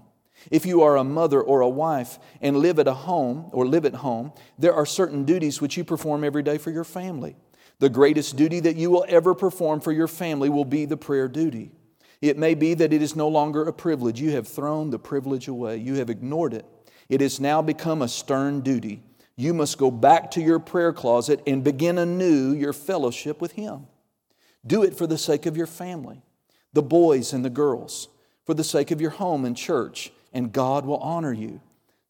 [0.50, 3.86] If you are a mother or a wife and live at a home or live
[3.86, 7.36] at home, there are certain duties which you perform every day for your family.
[7.78, 11.28] The greatest duty that you will ever perform for your family will be the prayer
[11.28, 11.72] duty.
[12.20, 14.20] It may be that it is no longer a privilege.
[14.20, 16.64] You have thrown the privilege away, you have ignored it.
[17.08, 19.02] It has now become a stern duty.
[19.36, 23.86] You must go back to your prayer closet and begin anew your fellowship with Him.
[24.66, 26.22] Do it for the sake of your family,
[26.72, 28.08] the boys and the girls,
[28.44, 31.60] for the sake of your home and church, and God will honor you.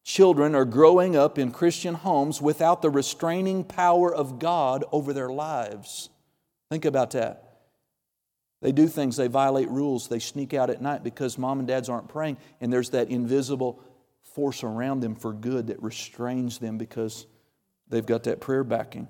[0.03, 5.29] Children are growing up in Christian homes without the restraining power of God over their
[5.29, 6.09] lives.
[6.69, 7.46] Think about that.
[8.61, 11.89] They do things, they violate rules, they sneak out at night because mom and dads
[11.89, 13.79] aren't praying, and there's that invisible
[14.33, 17.27] force around them for good that restrains them because
[17.87, 19.07] they've got that prayer backing.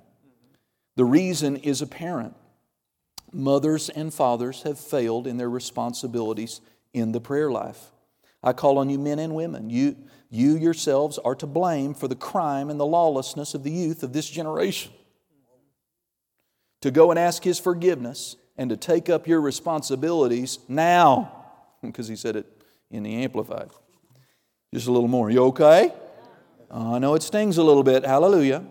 [0.95, 2.35] The reason is apparent.
[3.31, 6.61] Mothers and fathers have failed in their responsibilities
[6.93, 7.91] in the prayer life.
[8.43, 9.69] I call on you, men and women.
[9.69, 9.95] You,
[10.29, 14.13] you yourselves are to blame for the crime and the lawlessness of the youth of
[14.13, 14.91] this generation.
[16.81, 21.45] To go and ask His forgiveness and to take up your responsibilities now,
[21.81, 22.45] because He said it
[22.91, 23.69] in the Amplified.
[24.73, 25.29] Just a little more.
[25.29, 25.93] You okay?
[26.69, 28.05] Uh, I know it stings a little bit.
[28.05, 28.65] Hallelujah.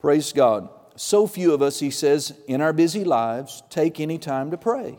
[0.00, 0.68] Praise God.
[0.96, 4.98] So few of us, he says, in our busy lives, take any time to pray.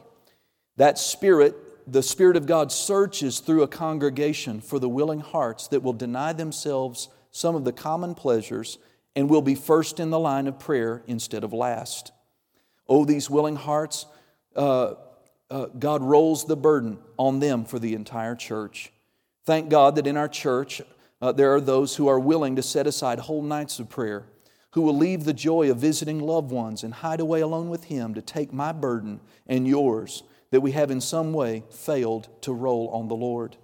[0.78, 1.56] That spirit
[1.88, 6.34] the Spirit of God searches through a congregation for the willing hearts that will deny
[6.34, 8.78] themselves some of the common pleasures
[9.16, 12.12] and will be first in the line of prayer instead of last.
[12.92, 14.06] Oh, these willing hearts,
[14.54, 14.96] uh,
[15.50, 18.92] uh, God rolls the burden on them for the entire church.
[19.46, 20.82] Thank God that in our church
[21.22, 24.26] uh, there are those who are willing to set aside whole nights of prayer,
[24.72, 28.14] who will leave the joy of visiting loved ones and hide away alone with Him
[28.14, 32.90] to take my burden and yours that we have in some way failed to roll
[32.90, 33.56] on the Lord.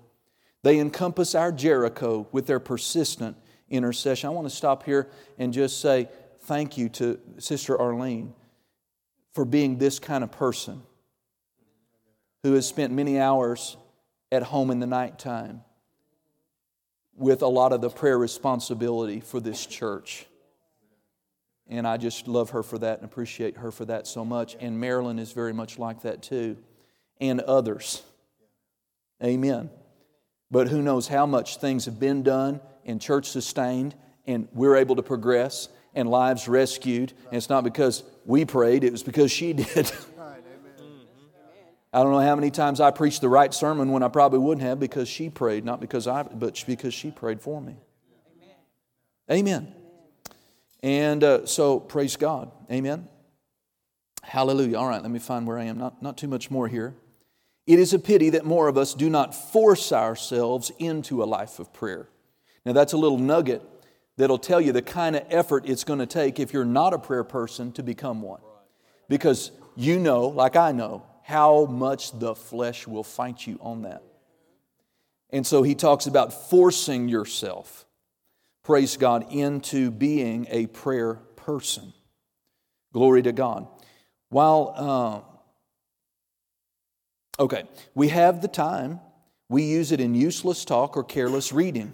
[0.63, 3.35] They encompass our Jericho with their persistent
[3.69, 4.29] intercession.
[4.29, 6.07] I want to stop here and just say
[6.43, 8.33] thank you to Sister Arlene
[9.37, 10.81] for being this kind of person
[12.41, 13.77] who has spent many hours
[14.31, 15.61] at home in the nighttime
[17.15, 20.25] with a lot of the prayer responsibility for this church.
[21.67, 24.57] And I just love her for that and appreciate her for that so much.
[24.59, 26.57] And Marilyn is very much like that too
[27.21, 28.01] and others.
[29.23, 29.69] Amen.
[30.49, 33.93] But who knows how much things have been done and church sustained,
[34.25, 37.11] and we're able to progress and lives rescued.
[37.25, 39.91] And it's not because we prayed, it was because she did.
[41.91, 44.65] I don't know how many times I preached the right sermon when I probably wouldn't
[44.65, 47.75] have because she prayed, not because I, but because she prayed for me.
[49.31, 49.73] Amen.
[50.83, 52.51] And uh, so, praise God.
[52.71, 53.07] Amen.
[54.21, 54.77] Hallelujah.
[54.77, 55.77] All right, let me find where I am.
[55.77, 56.93] Not, not too much more here.
[57.65, 61.57] It is a pity that more of us do not force ourselves into a life
[61.59, 62.07] of prayer.
[62.65, 63.63] Now, that's a little nugget
[64.17, 66.99] that'll tell you the kind of effort it's going to take if you're not a
[66.99, 68.41] prayer person to become one.
[69.07, 74.03] Because you know, like I know, how much the flesh will fight you on that.
[75.29, 77.85] And so he talks about forcing yourself,
[78.63, 81.93] praise God, into being a prayer person.
[82.93, 83.67] Glory to God.
[84.29, 85.37] While uh,
[87.39, 88.99] Okay, we have the time.
[89.49, 91.93] We use it in useless talk or careless reading.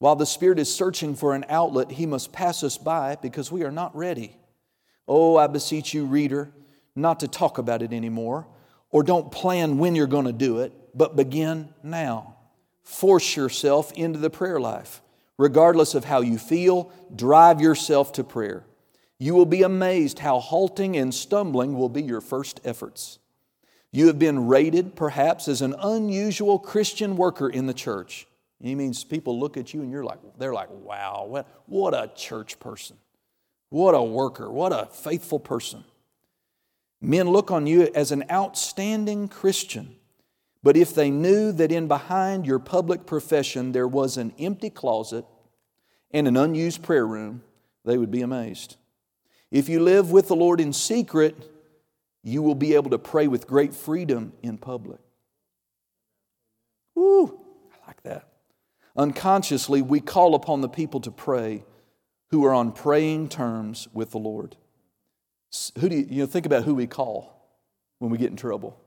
[0.00, 3.64] While the Spirit is searching for an outlet, He must pass us by because we
[3.64, 4.34] are not ready.
[5.06, 6.50] Oh, I beseech you, reader,
[6.96, 8.48] not to talk about it anymore,
[8.90, 12.36] or don't plan when you're going to do it, but begin now.
[12.82, 15.02] Force yourself into the prayer life.
[15.36, 18.64] Regardless of how you feel, drive yourself to prayer.
[19.18, 23.18] You will be amazed how halting and stumbling will be your first efforts.
[23.92, 28.26] You have been rated, perhaps, as an unusual Christian worker in the church.
[28.62, 32.10] He means people look at you and you're like, they're like, wow, what, what a
[32.14, 32.96] church person.
[33.70, 34.50] What a worker.
[34.50, 35.84] What a faithful person.
[37.00, 39.96] Men look on you as an outstanding Christian.
[40.62, 45.24] But if they knew that in behind your public profession there was an empty closet
[46.10, 47.42] and an unused prayer room,
[47.86, 48.76] they would be amazed.
[49.50, 51.34] If you live with the Lord in secret,
[52.22, 55.00] you will be able to pray with great freedom in public.
[56.94, 57.40] Woo,
[57.72, 58.29] I like that.
[58.96, 61.64] Unconsciously, we call upon the people to pray
[62.30, 64.56] who are on praying terms with the Lord.
[65.78, 67.48] Who do you, you know, think about who we call
[67.98, 68.80] when we get in trouble?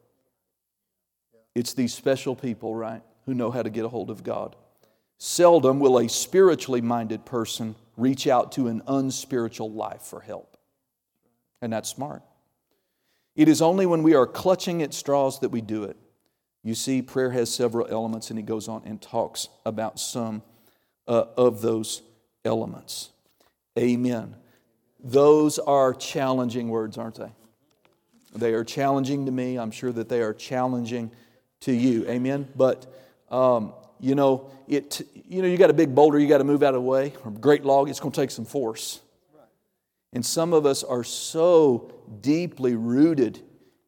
[1.56, 4.56] It's these special people, right, who know how to get a hold of God.
[5.18, 10.58] Seldom will a spiritually minded person reach out to an unspiritual life for help.
[11.62, 12.24] And that's smart.
[13.36, 15.98] It is only when we are clutching at straws that we do it.
[16.64, 20.42] You see, prayer has several elements, and he goes on and talks about some
[21.08, 22.02] uh, of those
[22.46, 23.10] elements.
[23.78, 24.36] Amen.
[25.04, 27.32] Those are challenging words, aren't they?
[28.34, 29.60] They are challenging to me.
[29.60, 31.12] I'm sure that they are challenging
[31.62, 32.08] to you.
[32.08, 32.48] Amen.
[32.56, 32.86] But
[33.30, 35.02] um, you know, it.
[35.28, 37.14] You know, you got a big boulder you got to move out of the way,
[37.26, 37.90] or great log.
[37.90, 39.02] It's going to take some force.
[40.14, 43.42] And some of us are so deeply rooted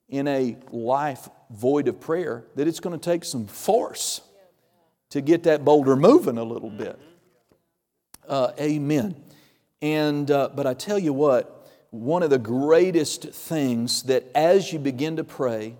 [0.09, 4.21] in a life void of prayer that it's going to take some force
[5.10, 6.99] to get that boulder moving a little bit.
[8.27, 9.15] Uh, amen.
[9.81, 14.79] And uh, but I tell you what, one of the greatest things that as you
[14.79, 15.75] begin to pray,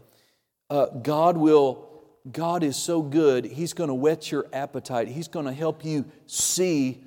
[0.69, 1.84] uh, God will.
[2.32, 3.45] God is so good.
[3.45, 5.08] He's going to whet your appetite.
[5.08, 7.04] He's going to help you see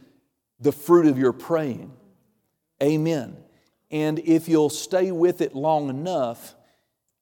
[0.61, 1.91] the fruit of your praying.
[2.81, 3.37] Amen.
[3.91, 6.55] And if you'll stay with it long enough,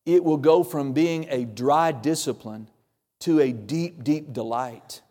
[0.06, 2.68] it will go from being a dry discipline
[3.20, 5.02] to a deep, deep delight.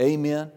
[0.00, 0.50] Amen.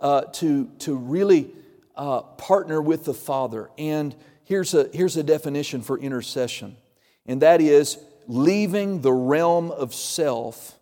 [0.00, 1.50] Uh, to, to really
[1.94, 3.70] uh, partner with the Father.
[3.76, 4.14] And
[4.44, 6.76] here's a, here's a definition for intercession,
[7.26, 10.78] and that is leaving the realm of self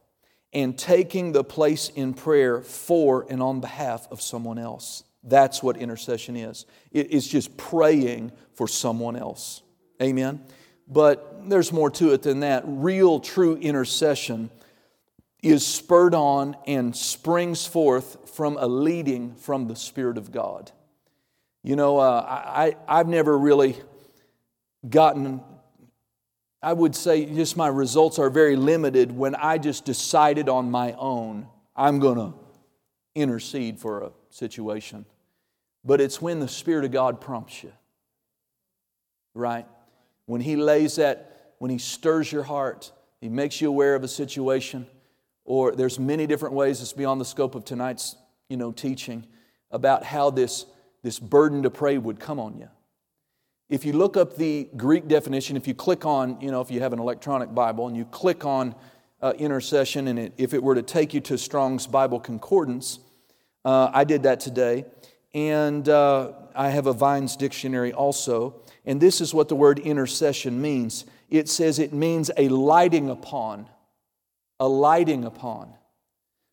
[0.52, 5.02] and taking the place in prayer for and on behalf of someone else.
[5.22, 6.66] That's what intercession is.
[6.92, 9.62] It's just praying for someone else.
[10.00, 10.40] Amen.
[10.86, 12.62] But there's more to it than that.
[12.66, 14.50] Real, true intercession
[15.42, 20.72] is spurred on and springs forth from a leading from the Spirit of God.
[21.62, 23.76] You know, uh, I, I've never really
[24.88, 25.40] gotten,
[26.62, 30.92] I would say just my results are very limited when I just decided on my
[30.92, 32.34] own, I'm going to
[33.14, 35.06] intercede for a situation.
[35.84, 37.72] But it's when the Spirit of God prompts you,
[39.34, 39.66] right?
[40.26, 44.08] When He lays that, when He stirs your heart, He makes you aware of a
[44.08, 44.86] situation,
[45.44, 48.16] or there's many different ways, it's beyond the scope of tonight's
[48.48, 49.26] you know, teaching,
[49.70, 50.66] about how this,
[51.02, 52.68] this burden to pray would come on you.
[53.68, 56.80] If you look up the Greek definition, if you click on, you know, if you
[56.80, 58.76] have an electronic Bible and you click on
[59.20, 63.00] uh, intercession, and it, if it were to take you to Strong's Bible Concordance,
[63.64, 64.84] uh, I did that today
[65.34, 68.62] and uh, I have a Vines dictionary also.
[68.86, 73.68] And this is what the word intercession means it says it means a lighting upon,
[74.60, 75.72] a lighting upon.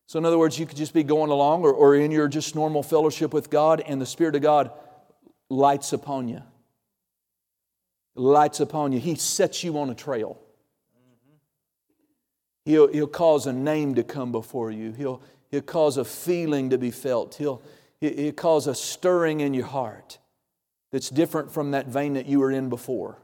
[0.06, 2.54] So, in other words, you could just be going along or, or in your just
[2.54, 4.70] normal fellowship with God, and the Spirit of God
[5.48, 6.42] lights upon you.
[8.14, 9.00] Lights upon you.
[9.00, 10.38] He sets you on a trail.
[12.64, 14.92] He'll, he'll cause a name to come before you.
[14.92, 17.34] He'll, he'll cause a feeling to be felt.
[17.34, 17.62] He'll,
[18.00, 20.18] it causes a stirring in your heart
[20.90, 23.18] that's different from that vein that you were in before.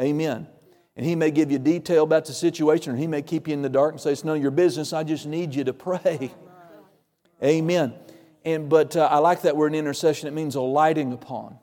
[0.00, 0.48] Amen.
[0.98, 3.62] And He may give you detail about the situation, or He may keep you in
[3.62, 4.92] the dark and say, It's none of your business.
[4.92, 6.30] I just need you to pray.
[7.42, 7.94] Amen.
[8.44, 10.28] And, but uh, I like that word intercession.
[10.28, 11.58] It means a lighting upon.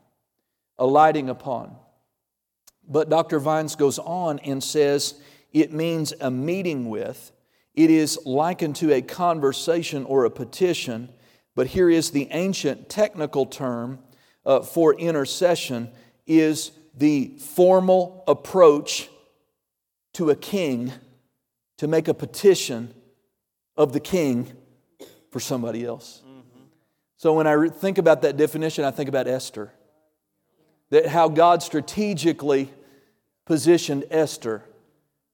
[0.79, 1.75] A lighting upon.
[2.87, 3.39] But Dr.
[3.39, 5.21] Vines goes on and says
[5.53, 7.31] it means a meeting with.
[7.75, 11.09] It is likened to a conversation or a petition
[11.55, 13.99] but here is the ancient technical term
[14.45, 15.89] uh, for intercession
[16.27, 19.09] is the formal approach
[20.15, 20.91] to a king
[21.77, 22.93] to make a petition
[23.77, 24.51] of the king
[25.31, 26.21] for somebody else.
[26.25, 26.65] Mm-hmm.
[27.17, 29.71] So when I think about that definition, I think about Esther.
[30.89, 32.71] That how God strategically
[33.45, 34.63] positioned Esther,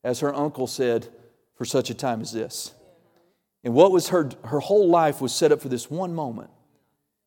[0.04, 1.08] as her uncle said,
[1.56, 2.74] for such a time as this.
[3.64, 6.50] And what was her, her whole life was set up for this one moment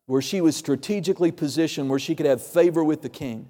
[0.07, 3.49] where she was strategically positioned, where she could have favor with the king.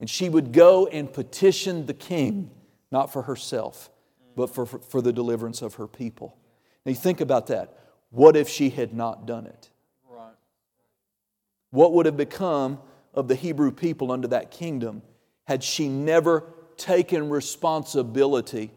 [0.00, 2.50] And she would go and petition the king,
[2.92, 3.90] not for herself,
[4.36, 6.36] but for, for, the deliverance of her people.
[6.84, 7.76] Now you think about that.
[8.10, 9.70] What if she had not done it?
[10.08, 10.34] Right.
[11.70, 12.78] What would have become
[13.14, 15.02] of the Hebrew people under that kingdom
[15.44, 16.44] had she never
[16.76, 18.70] taken responsibility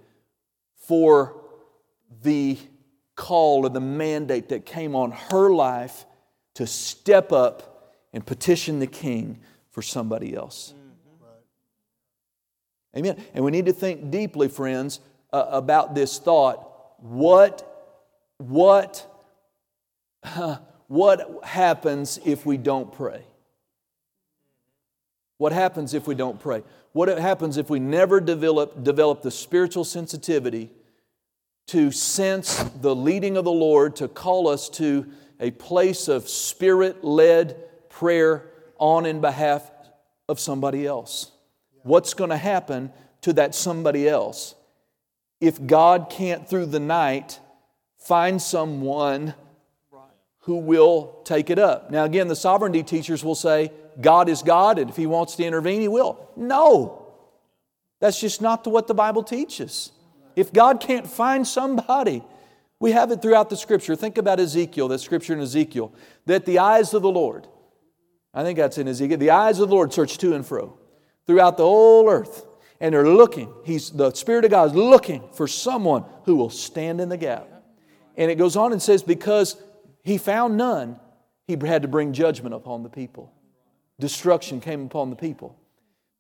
[0.76, 1.36] for
[2.24, 2.58] the
[3.16, 6.06] call or the mandate that came on her life
[6.56, 9.40] to step up and petition the king
[9.72, 10.74] for somebody else.
[10.76, 10.85] Mm.
[12.98, 13.22] Amen.
[13.34, 15.00] And we need to think deeply, friends,
[15.34, 16.72] uh, about this thought.
[17.00, 17.70] What,
[18.38, 19.06] what,
[20.24, 23.24] uh, what happens if we don't pray?
[25.38, 26.64] What happens if we don't pray?
[26.94, 30.72] What happens if we never develop, develop the spiritual sensitivity
[31.68, 35.06] to sense the leading of the Lord to call us to
[35.40, 39.70] a place of spirit led prayer on in behalf
[40.30, 41.32] of somebody else?
[41.86, 44.56] What's going to happen to that somebody else
[45.40, 47.40] if God can't, through the night,
[48.00, 49.36] find someone
[50.40, 51.92] who will take it up?
[51.92, 53.72] Now, again, the sovereignty teachers will say,
[54.02, 56.28] God is God, and if He wants to intervene, He will.
[56.36, 57.06] No,
[58.00, 59.92] that's just not what the Bible teaches.
[60.36, 62.24] If God can't find somebody,
[62.80, 63.96] we have it throughout the scripture.
[63.96, 65.94] Think about Ezekiel, that scripture in Ezekiel,
[66.26, 67.48] that the eyes of the Lord,
[68.34, 70.80] I think that's in Ezekiel, the eyes of the Lord search to and fro
[71.28, 72.46] throughout the whole earth.
[72.80, 77.00] And they're looking, he's, the Spirit of God is looking for someone who will stand
[77.00, 77.48] in the gap.
[78.18, 79.56] And it goes on and says, because
[80.04, 81.00] he found none,
[81.48, 83.32] he had to bring judgment upon the people
[84.00, 85.58] destruction came upon the people.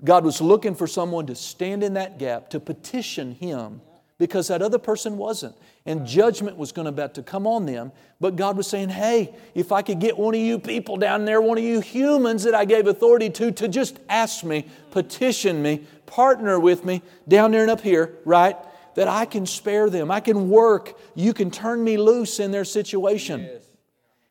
[0.04, 3.82] God was looking for someone to stand in that gap, to petition Him,
[4.18, 5.56] because that other person wasn't.
[5.86, 7.92] And judgment was going to about to come on them.
[8.22, 11.42] But God was saying, hey, if I could get one of you people down there,
[11.42, 15.86] one of you humans that I gave authority to, to just ask me, petition me,
[16.06, 18.56] partner with me down there and up here, right?
[18.96, 20.10] That I can spare them.
[20.10, 20.98] I can work.
[21.14, 23.42] You can turn me loose in their situation.
[23.42, 23.64] Yes.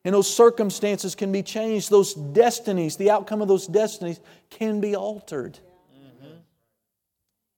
[0.03, 1.91] And those circumstances can be changed.
[1.91, 4.19] Those destinies, the outcome of those destinies
[4.49, 5.59] can be altered.
[5.95, 6.33] Mm-hmm.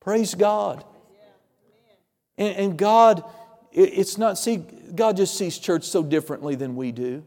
[0.01, 0.83] Praise God.
[2.37, 3.23] And, and God,
[3.71, 7.23] it, it's not, see, God just sees church so differently than we do.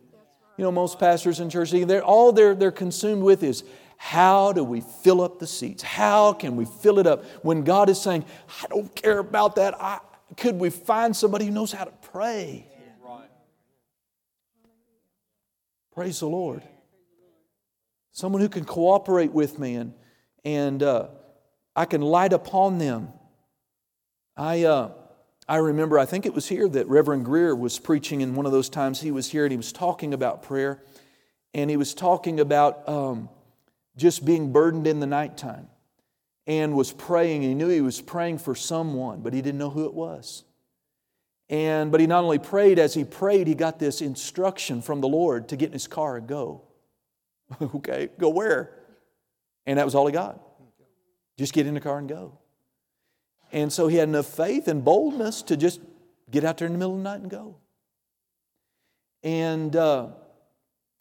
[0.56, 3.64] You know, most pastors in church, they're, all they're, they're consumed with is
[3.96, 5.82] how do we fill up the seats?
[5.82, 7.24] How can we fill it up?
[7.42, 8.24] When God is saying,
[8.62, 9.74] I don't care about that.
[9.80, 10.00] I,
[10.36, 12.66] could we find somebody who knows how to pray?
[15.94, 16.62] Praise the Lord.
[18.12, 19.92] Someone who can cooperate with me and,
[20.44, 21.08] and uh,
[21.74, 23.08] I can light upon them.
[24.36, 24.92] I, uh,
[25.51, 28.53] I remember, I think it was here that Reverend Greer was preaching in one of
[28.53, 30.80] those times he was here and he was talking about prayer.
[31.53, 33.28] And he was talking about um,
[33.96, 35.66] just being burdened in the nighttime
[36.46, 37.42] and was praying.
[37.42, 40.44] He knew he was praying for someone, but he didn't know who it was.
[41.48, 45.09] And, but he not only prayed, as he prayed, he got this instruction from the
[45.09, 46.62] Lord to get in his car and go.
[47.61, 48.70] okay, go where?
[49.66, 50.40] And that was all he got.
[51.36, 52.39] Just get in the car and go.
[53.53, 55.80] And so he had enough faith and boldness to just
[56.30, 57.57] get out there in the middle of the night and go.
[59.22, 60.09] And uh,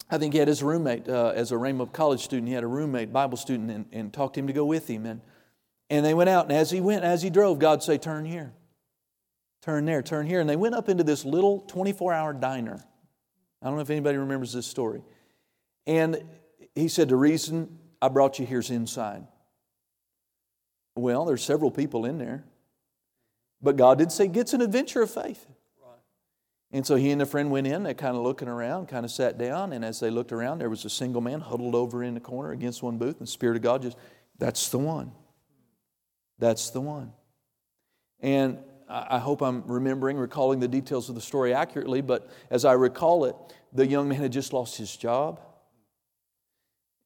[0.10, 2.68] I think he had his roommate, uh, as a Rhema college student, he had a
[2.68, 5.06] roommate, Bible student, and, and talked him to go with him.
[5.06, 5.22] And,
[5.90, 8.54] and they went out, and as he went, as he drove, God say, Turn here
[9.62, 10.40] turn there, turn here.
[10.40, 12.84] And they went up into this little 24 hour diner.
[13.62, 15.02] I don't know if anybody remembers this story.
[15.86, 16.24] And
[16.76, 19.28] he said, The reason I brought you here is inside.
[20.96, 22.44] Well, there's several people in there.
[23.62, 25.46] But God did say, It's an adventure of faith.
[26.72, 29.10] And so he and a friend went in, they kind of looking around, kind of
[29.10, 32.14] sat down, and as they looked around, there was a single man huddled over in
[32.14, 33.98] the corner against one booth, and the Spirit of God just,
[34.38, 35.12] that's the one.
[36.38, 37.12] That's the one.
[38.20, 42.74] And I hope I'm remembering, recalling the details of the story accurately, but as I
[42.74, 43.36] recall it,
[43.74, 45.42] the young man had just lost his job.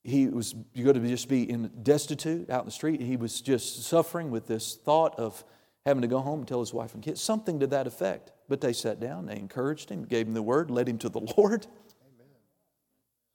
[0.03, 3.01] He was going to just be in destitute out in the street.
[3.01, 5.43] He was just suffering with this thought of
[5.85, 8.31] having to go home and tell his wife and kids, something to that effect.
[8.49, 11.19] But they sat down, they encouraged him, gave him the word, led him to the
[11.37, 11.65] Lord.
[11.65, 12.27] Amen.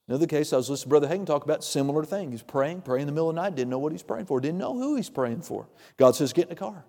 [0.09, 2.33] Another case, I was listening to Brother Hagin talk about similar thing.
[2.33, 4.41] He's praying, praying in the middle of the night, didn't know what he's praying for,
[4.41, 5.69] didn't know who he's praying for.
[5.97, 6.85] God says, Get in the car.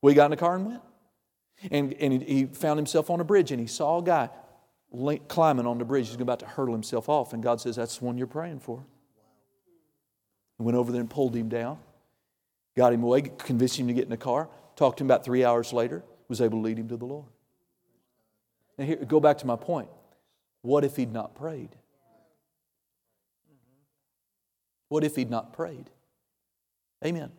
[0.00, 0.82] We got in the car and went.
[1.70, 4.28] And, and he found himself on a bridge and he saw a guy
[5.28, 6.08] climbing on the bridge.
[6.08, 7.32] He's about to hurl himself off.
[7.32, 8.84] And God says, That's the one you're praying for.
[10.58, 11.78] Went over there and pulled him down,
[12.76, 15.44] got him away, convinced him to get in the car, talked to him about three
[15.44, 17.26] hours later, was able to lead him to the Lord.
[18.78, 19.88] Now, here, go back to my point.
[20.62, 21.70] What if he'd not prayed?
[24.88, 25.90] What if he'd not prayed?
[27.04, 27.32] Amen.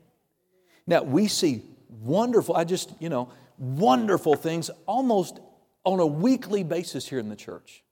[0.86, 5.40] Now, we see wonderful, I just, you know, wonderful things almost
[5.86, 7.84] on a weekly basis here in the church.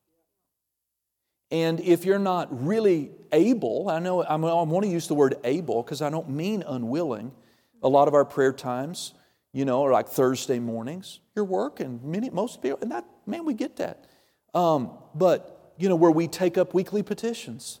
[1.54, 5.36] And if you're not really able, I know I'm, I want to use the word
[5.44, 7.30] able because I don't mean unwilling.
[7.80, 9.14] A lot of our prayer times,
[9.52, 11.20] you know, are like Thursday mornings.
[11.36, 14.06] You're working, many, most people, and that, man, we get that.
[14.52, 17.78] Um, but, you know, where we take up weekly petitions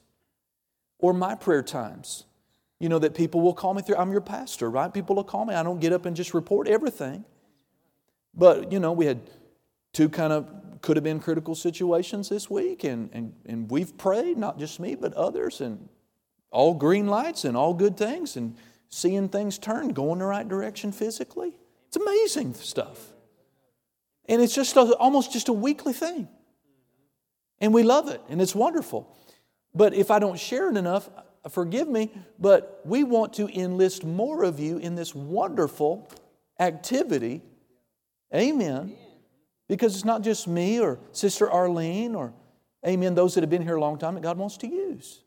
[1.00, 2.26] or my prayer times,
[2.78, 3.96] you know, that people will call me through.
[3.96, 4.94] I'm your pastor, right?
[4.94, 5.54] People will call me.
[5.56, 7.24] I don't get up and just report everything.
[8.32, 9.28] But, you know, we had
[9.92, 14.36] two kind of could have been critical situations this week, and, and, and we've prayed,
[14.36, 15.88] not just me, but others, and
[16.50, 18.54] all green lights and all good things, and
[18.90, 21.54] seeing things turn, going the right direction physically.
[21.88, 23.14] It's amazing stuff.
[24.28, 26.28] And it's just a, almost just a weekly thing.
[27.62, 29.16] And we love it, and it's wonderful.
[29.74, 31.08] But if I don't share it enough,
[31.48, 36.10] forgive me, but we want to enlist more of you in this wonderful
[36.60, 37.40] activity.
[38.34, 38.94] Amen
[39.68, 42.32] because it's not just me or Sister Arlene or,
[42.86, 45.22] amen, those that have been here a long time that God wants to use.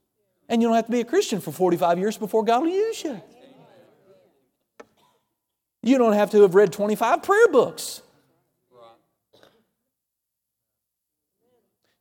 [0.50, 3.04] And you don't have to be a Christian for 45 years before God will use
[3.04, 3.22] you.
[5.84, 8.02] You don't have to have read 25 prayer books.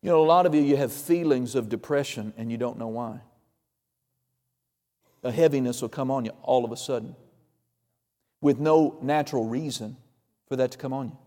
[0.03, 2.89] You know, a lot of you, you have feelings of depression and you don't know
[2.89, 3.21] why.
[5.25, 7.17] A heaviness will come on you all of a sudden
[8.41, 9.97] with no natural reason
[10.49, 11.19] for that to come on you.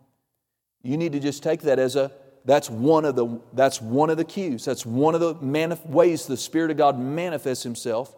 [0.82, 2.12] You need to just take that as a
[2.46, 4.66] that's one of the that's one of the cues.
[4.66, 8.16] That's one of the manif- ways the Spirit of God manifests Himself.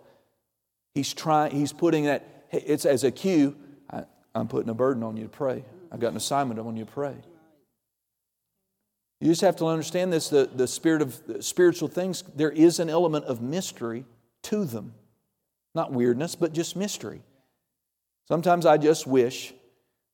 [0.93, 1.51] He's trying.
[1.51, 2.45] He's putting that.
[2.51, 3.55] It's as a cue.
[3.89, 4.03] I,
[4.35, 5.63] I'm putting a burden on you to pray.
[5.91, 7.15] I've got an assignment on you to pray.
[9.19, 10.29] You just have to understand this.
[10.29, 12.23] The, the spirit of the spiritual things.
[12.35, 14.05] There is an element of mystery
[14.43, 14.93] to them,
[15.75, 17.21] not weirdness, but just mystery.
[18.27, 19.53] Sometimes I just wish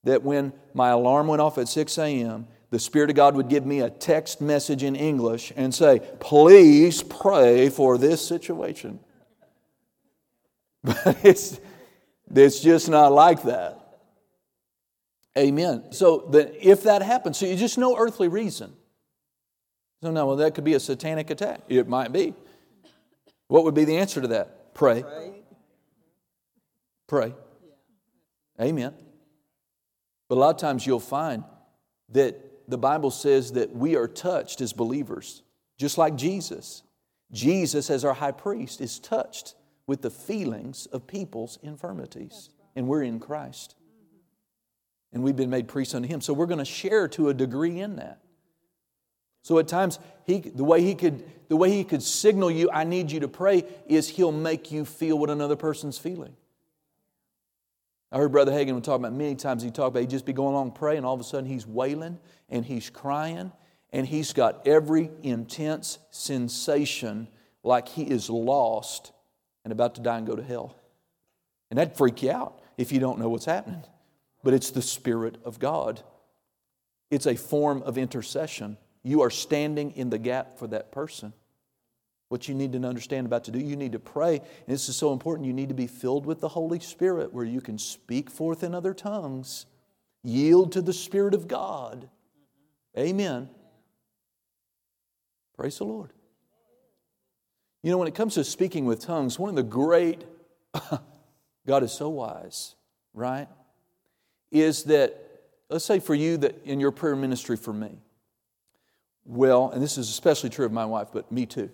[0.04, 3.66] that when my alarm went off at 6 a.m., the Spirit of God would give
[3.66, 9.00] me a text message in English and say, Please pray for this situation.
[10.84, 11.60] But it's,
[12.34, 14.00] it's just not like that.
[15.38, 15.92] Amen.
[15.92, 18.74] So that if that happens, so you just no earthly reason.
[20.02, 21.62] So now, well, that could be a satanic attack.
[21.68, 22.34] It might be.
[23.48, 24.74] What would be the answer to that?
[24.74, 25.02] Pray.
[25.02, 25.32] Pray.
[27.08, 27.34] Pray.
[28.60, 28.94] Amen.
[30.28, 31.44] But a lot of times you'll find
[32.10, 32.36] that
[32.68, 35.42] the Bible says that we are touched as believers,
[35.78, 36.84] just like Jesus.
[37.32, 39.56] Jesus, as our high priest, is touched
[39.86, 43.76] with the feelings of people's infirmities, and we're in Christ.
[45.14, 46.20] And we've been made priests unto Him.
[46.20, 48.20] So we're going to share to a degree in that.
[49.44, 52.84] So at times, he, the, way he could, the way He could signal you, I
[52.84, 56.36] need you to pray, is He'll make you feel what another person's feeling.
[58.12, 59.64] I heard Brother Hagin talk about many times.
[59.64, 61.68] He talked about he'd just be going along praying, and all of a sudden he's
[61.68, 63.52] wailing and he's crying,
[63.92, 67.28] and he's got every intense sensation
[67.64, 69.12] like he is lost
[69.66, 70.76] and about to die and go to hell.
[71.70, 73.84] And that'd freak you out if you don't know what's happening.
[74.44, 76.02] But it's the Spirit of God.
[77.12, 78.78] It's a form of intercession.
[79.04, 81.34] You are standing in the gap for that person.
[82.30, 84.38] What you need to understand about to do, you need to pray.
[84.38, 85.48] And this is so important.
[85.48, 88.76] You need to be filled with the Holy Spirit where you can speak forth in
[88.76, 89.66] other tongues,
[90.24, 92.10] yield to the Spirit of God.
[92.98, 93.50] Amen.
[95.56, 96.12] Praise the Lord.
[97.82, 100.26] You know, when it comes to speaking with tongues, one of the great,
[101.66, 102.76] God is so wise,
[103.14, 103.48] right?
[104.52, 105.16] Is that,
[105.70, 107.92] let's say for you that in your prayer ministry for me,
[109.26, 111.70] well, and this is especially true of my wife, but me too.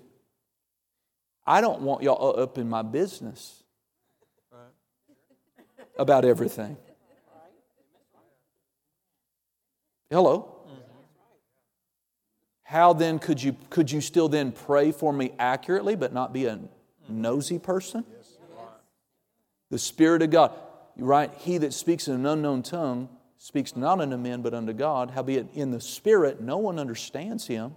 [1.45, 3.63] I don't want y'all up in my business
[5.97, 6.77] about everything.
[10.09, 10.49] Hello?
[12.63, 16.45] How then could you, could you still then pray for me accurately but not be
[16.45, 16.59] a
[17.07, 18.03] nosy person?
[19.69, 20.51] The Spirit of God,
[20.97, 21.31] right?
[21.37, 25.11] He that speaks in an unknown tongue speaks not unto men but unto God.
[25.11, 27.75] Howbeit in the Spirit no one understands him.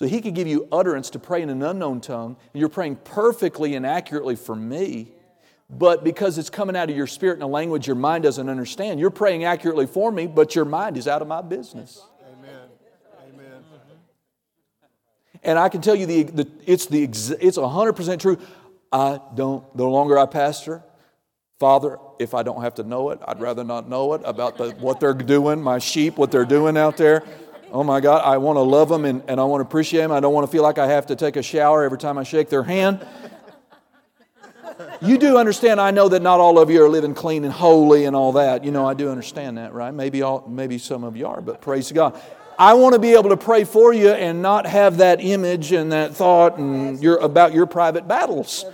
[0.00, 2.96] So he could give you utterance to pray in an unknown tongue, and you're praying
[3.04, 5.12] perfectly and accurately for me.
[5.68, 8.98] But because it's coming out of your spirit in a language your mind doesn't understand,
[8.98, 12.02] you're praying accurately for me, but your mind is out of my business.
[12.32, 12.68] Amen.
[13.28, 13.62] Amen.
[15.42, 18.38] And I can tell you the, the it's the it's 100% true.
[18.90, 20.82] I don't the longer I pastor,
[21.58, 24.70] Father, if I don't have to know it, I'd rather not know it about the,
[24.70, 27.22] what they're doing, my sheep, what they're doing out there.
[27.72, 30.12] Oh my God, I want to love them and, and I want to appreciate them.
[30.12, 32.24] I don't want to feel like I have to take a shower every time I
[32.24, 33.06] shake their hand.
[35.00, 38.06] you do understand, I know that not all of you are living clean and holy
[38.06, 38.64] and all that.
[38.64, 39.94] You know, I do understand that, right?
[39.94, 42.20] Maybe, all, maybe some of you are, but praise God.
[42.58, 45.92] I want to be able to pray for you and not have that image and
[45.92, 48.64] that thought and your, about your private battles.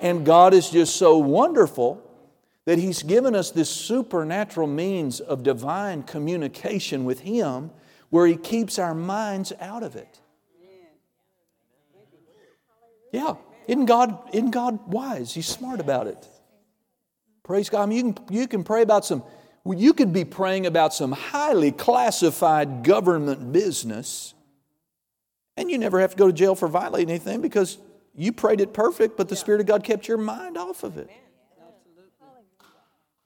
[0.00, 2.02] And God is just so wonderful
[2.64, 7.70] that He's given us this supernatural means of divine communication with Him
[8.10, 10.20] where He keeps our minds out of it.
[13.12, 13.34] Yeah.
[13.66, 15.34] Isn't God, isn't God wise?
[15.34, 16.28] He's smart about it.
[17.42, 17.82] Praise God.
[17.82, 19.22] I mean, you can, you can pray about some,
[19.64, 24.34] you could be praying about some highly classified government business,
[25.56, 27.78] and you never have to go to jail for violating anything because
[28.14, 31.10] you prayed it perfect, but the Spirit of God kept your mind off of it.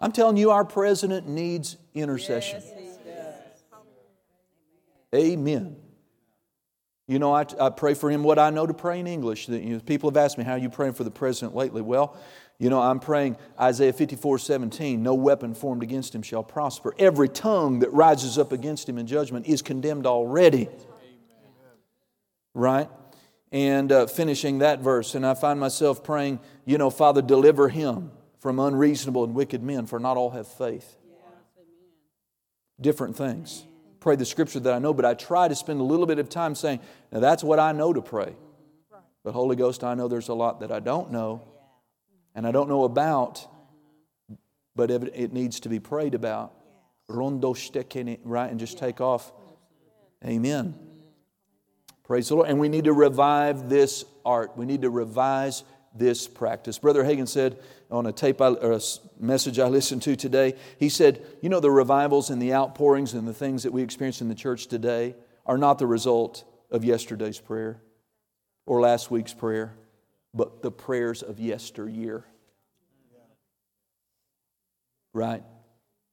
[0.01, 2.63] I'm telling you, our president needs intercession.
[5.15, 5.77] Amen.
[7.09, 9.49] You know, I, I pray for him what I know to pray in English.
[9.49, 11.83] You know, people have asked me, How are you praying for the president lately?
[11.83, 12.17] Well,
[12.59, 16.95] you know, I'm praying Isaiah 54 17, no weapon formed against him shall prosper.
[16.99, 20.69] Every tongue that rises up against him in judgment is condemned already.
[22.55, 22.89] Right?
[23.51, 28.13] And uh, finishing that verse, and I find myself praying, you know, Father, deliver him
[28.39, 30.97] from unreasonable and wicked men, for not all have faith.
[32.81, 33.65] Different things
[34.01, 36.29] pray the scripture that I know, but I try to spend a little bit of
[36.29, 36.81] time saying,
[37.13, 38.35] now that's what I know to pray.
[39.23, 41.43] But Holy Ghost, I know there's a lot that I don't know
[42.35, 43.47] and I don't know about,
[44.75, 46.55] but it needs to be prayed about.
[47.09, 47.55] Rondo
[48.25, 48.51] right?
[48.51, 49.33] And just take off.
[50.25, 50.75] Amen.
[52.05, 52.49] Praise the Lord.
[52.49, 54.57] And we need to revive this art.
[54.57, 56.79] We need to revise this practice.
[56.79, 57.59] Brother Hagin said
[57.91, 58.81] on a tape I, or a
[59.19, 63.27] message I listened to today, he said, You know, the revivals and the outpourings and
[63.27, 65.15] the things that we experience in the church today
[65.47, 67.83] are not the result of yesterday's prayer
[68.67, 69.75] or last week's prayer,
[70.33, 72.25] but the prayers of yesteryear.
[75.13, 75.43] Right?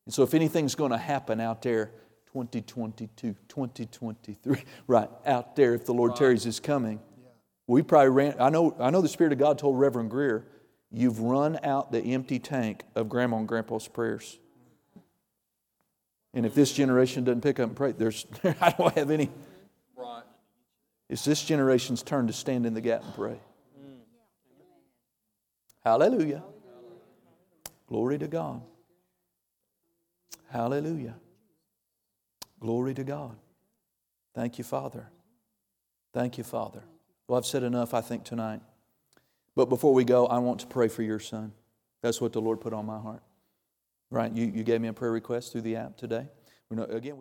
[0.06, 1.92] And so, if anything's going to happen out there,
[2.34, 7.00] 2022, 2023, right, out there, if the Lord tarries is coming,
[7.68, 10.46] we probably ran, I know, I know the Spirit of God told Reverend Greer,
[10.92, 14.40] you've run out the empty tank of grandma and grandpa's prayers.
[16.34, 18.26] And if this generation doesn't pick up and pray, there's,
[18.62, 19.30] I don't have any.
[19.96, 20.24] Right.
[21.10, 23.40] It's this generation's turn to stand in the gap and pray.
[23.80, 24.00] Mm.
[25.84, 26.44] Hallelujah.
[27.88, 28.62] Glory to God.
[30.50, 31.16] Hallelujah.
[32.60, 33.36] Glory to God.
[34.34, 35.10] Thank you, Father.
[36.14, 36.84] Thank you, Father.
[37.28, 38.62] Well, I've said enough, I think, tonight.
[39.58, 41.52] But before we go, I want to pray for your son.
[42.04, 43.24] That's what the Lord put on my heart.
[44.12, 44.32] Right?
[44.32, 46.28] You, you gave me a prayer request through the app today.
[46.70, 47.16] again,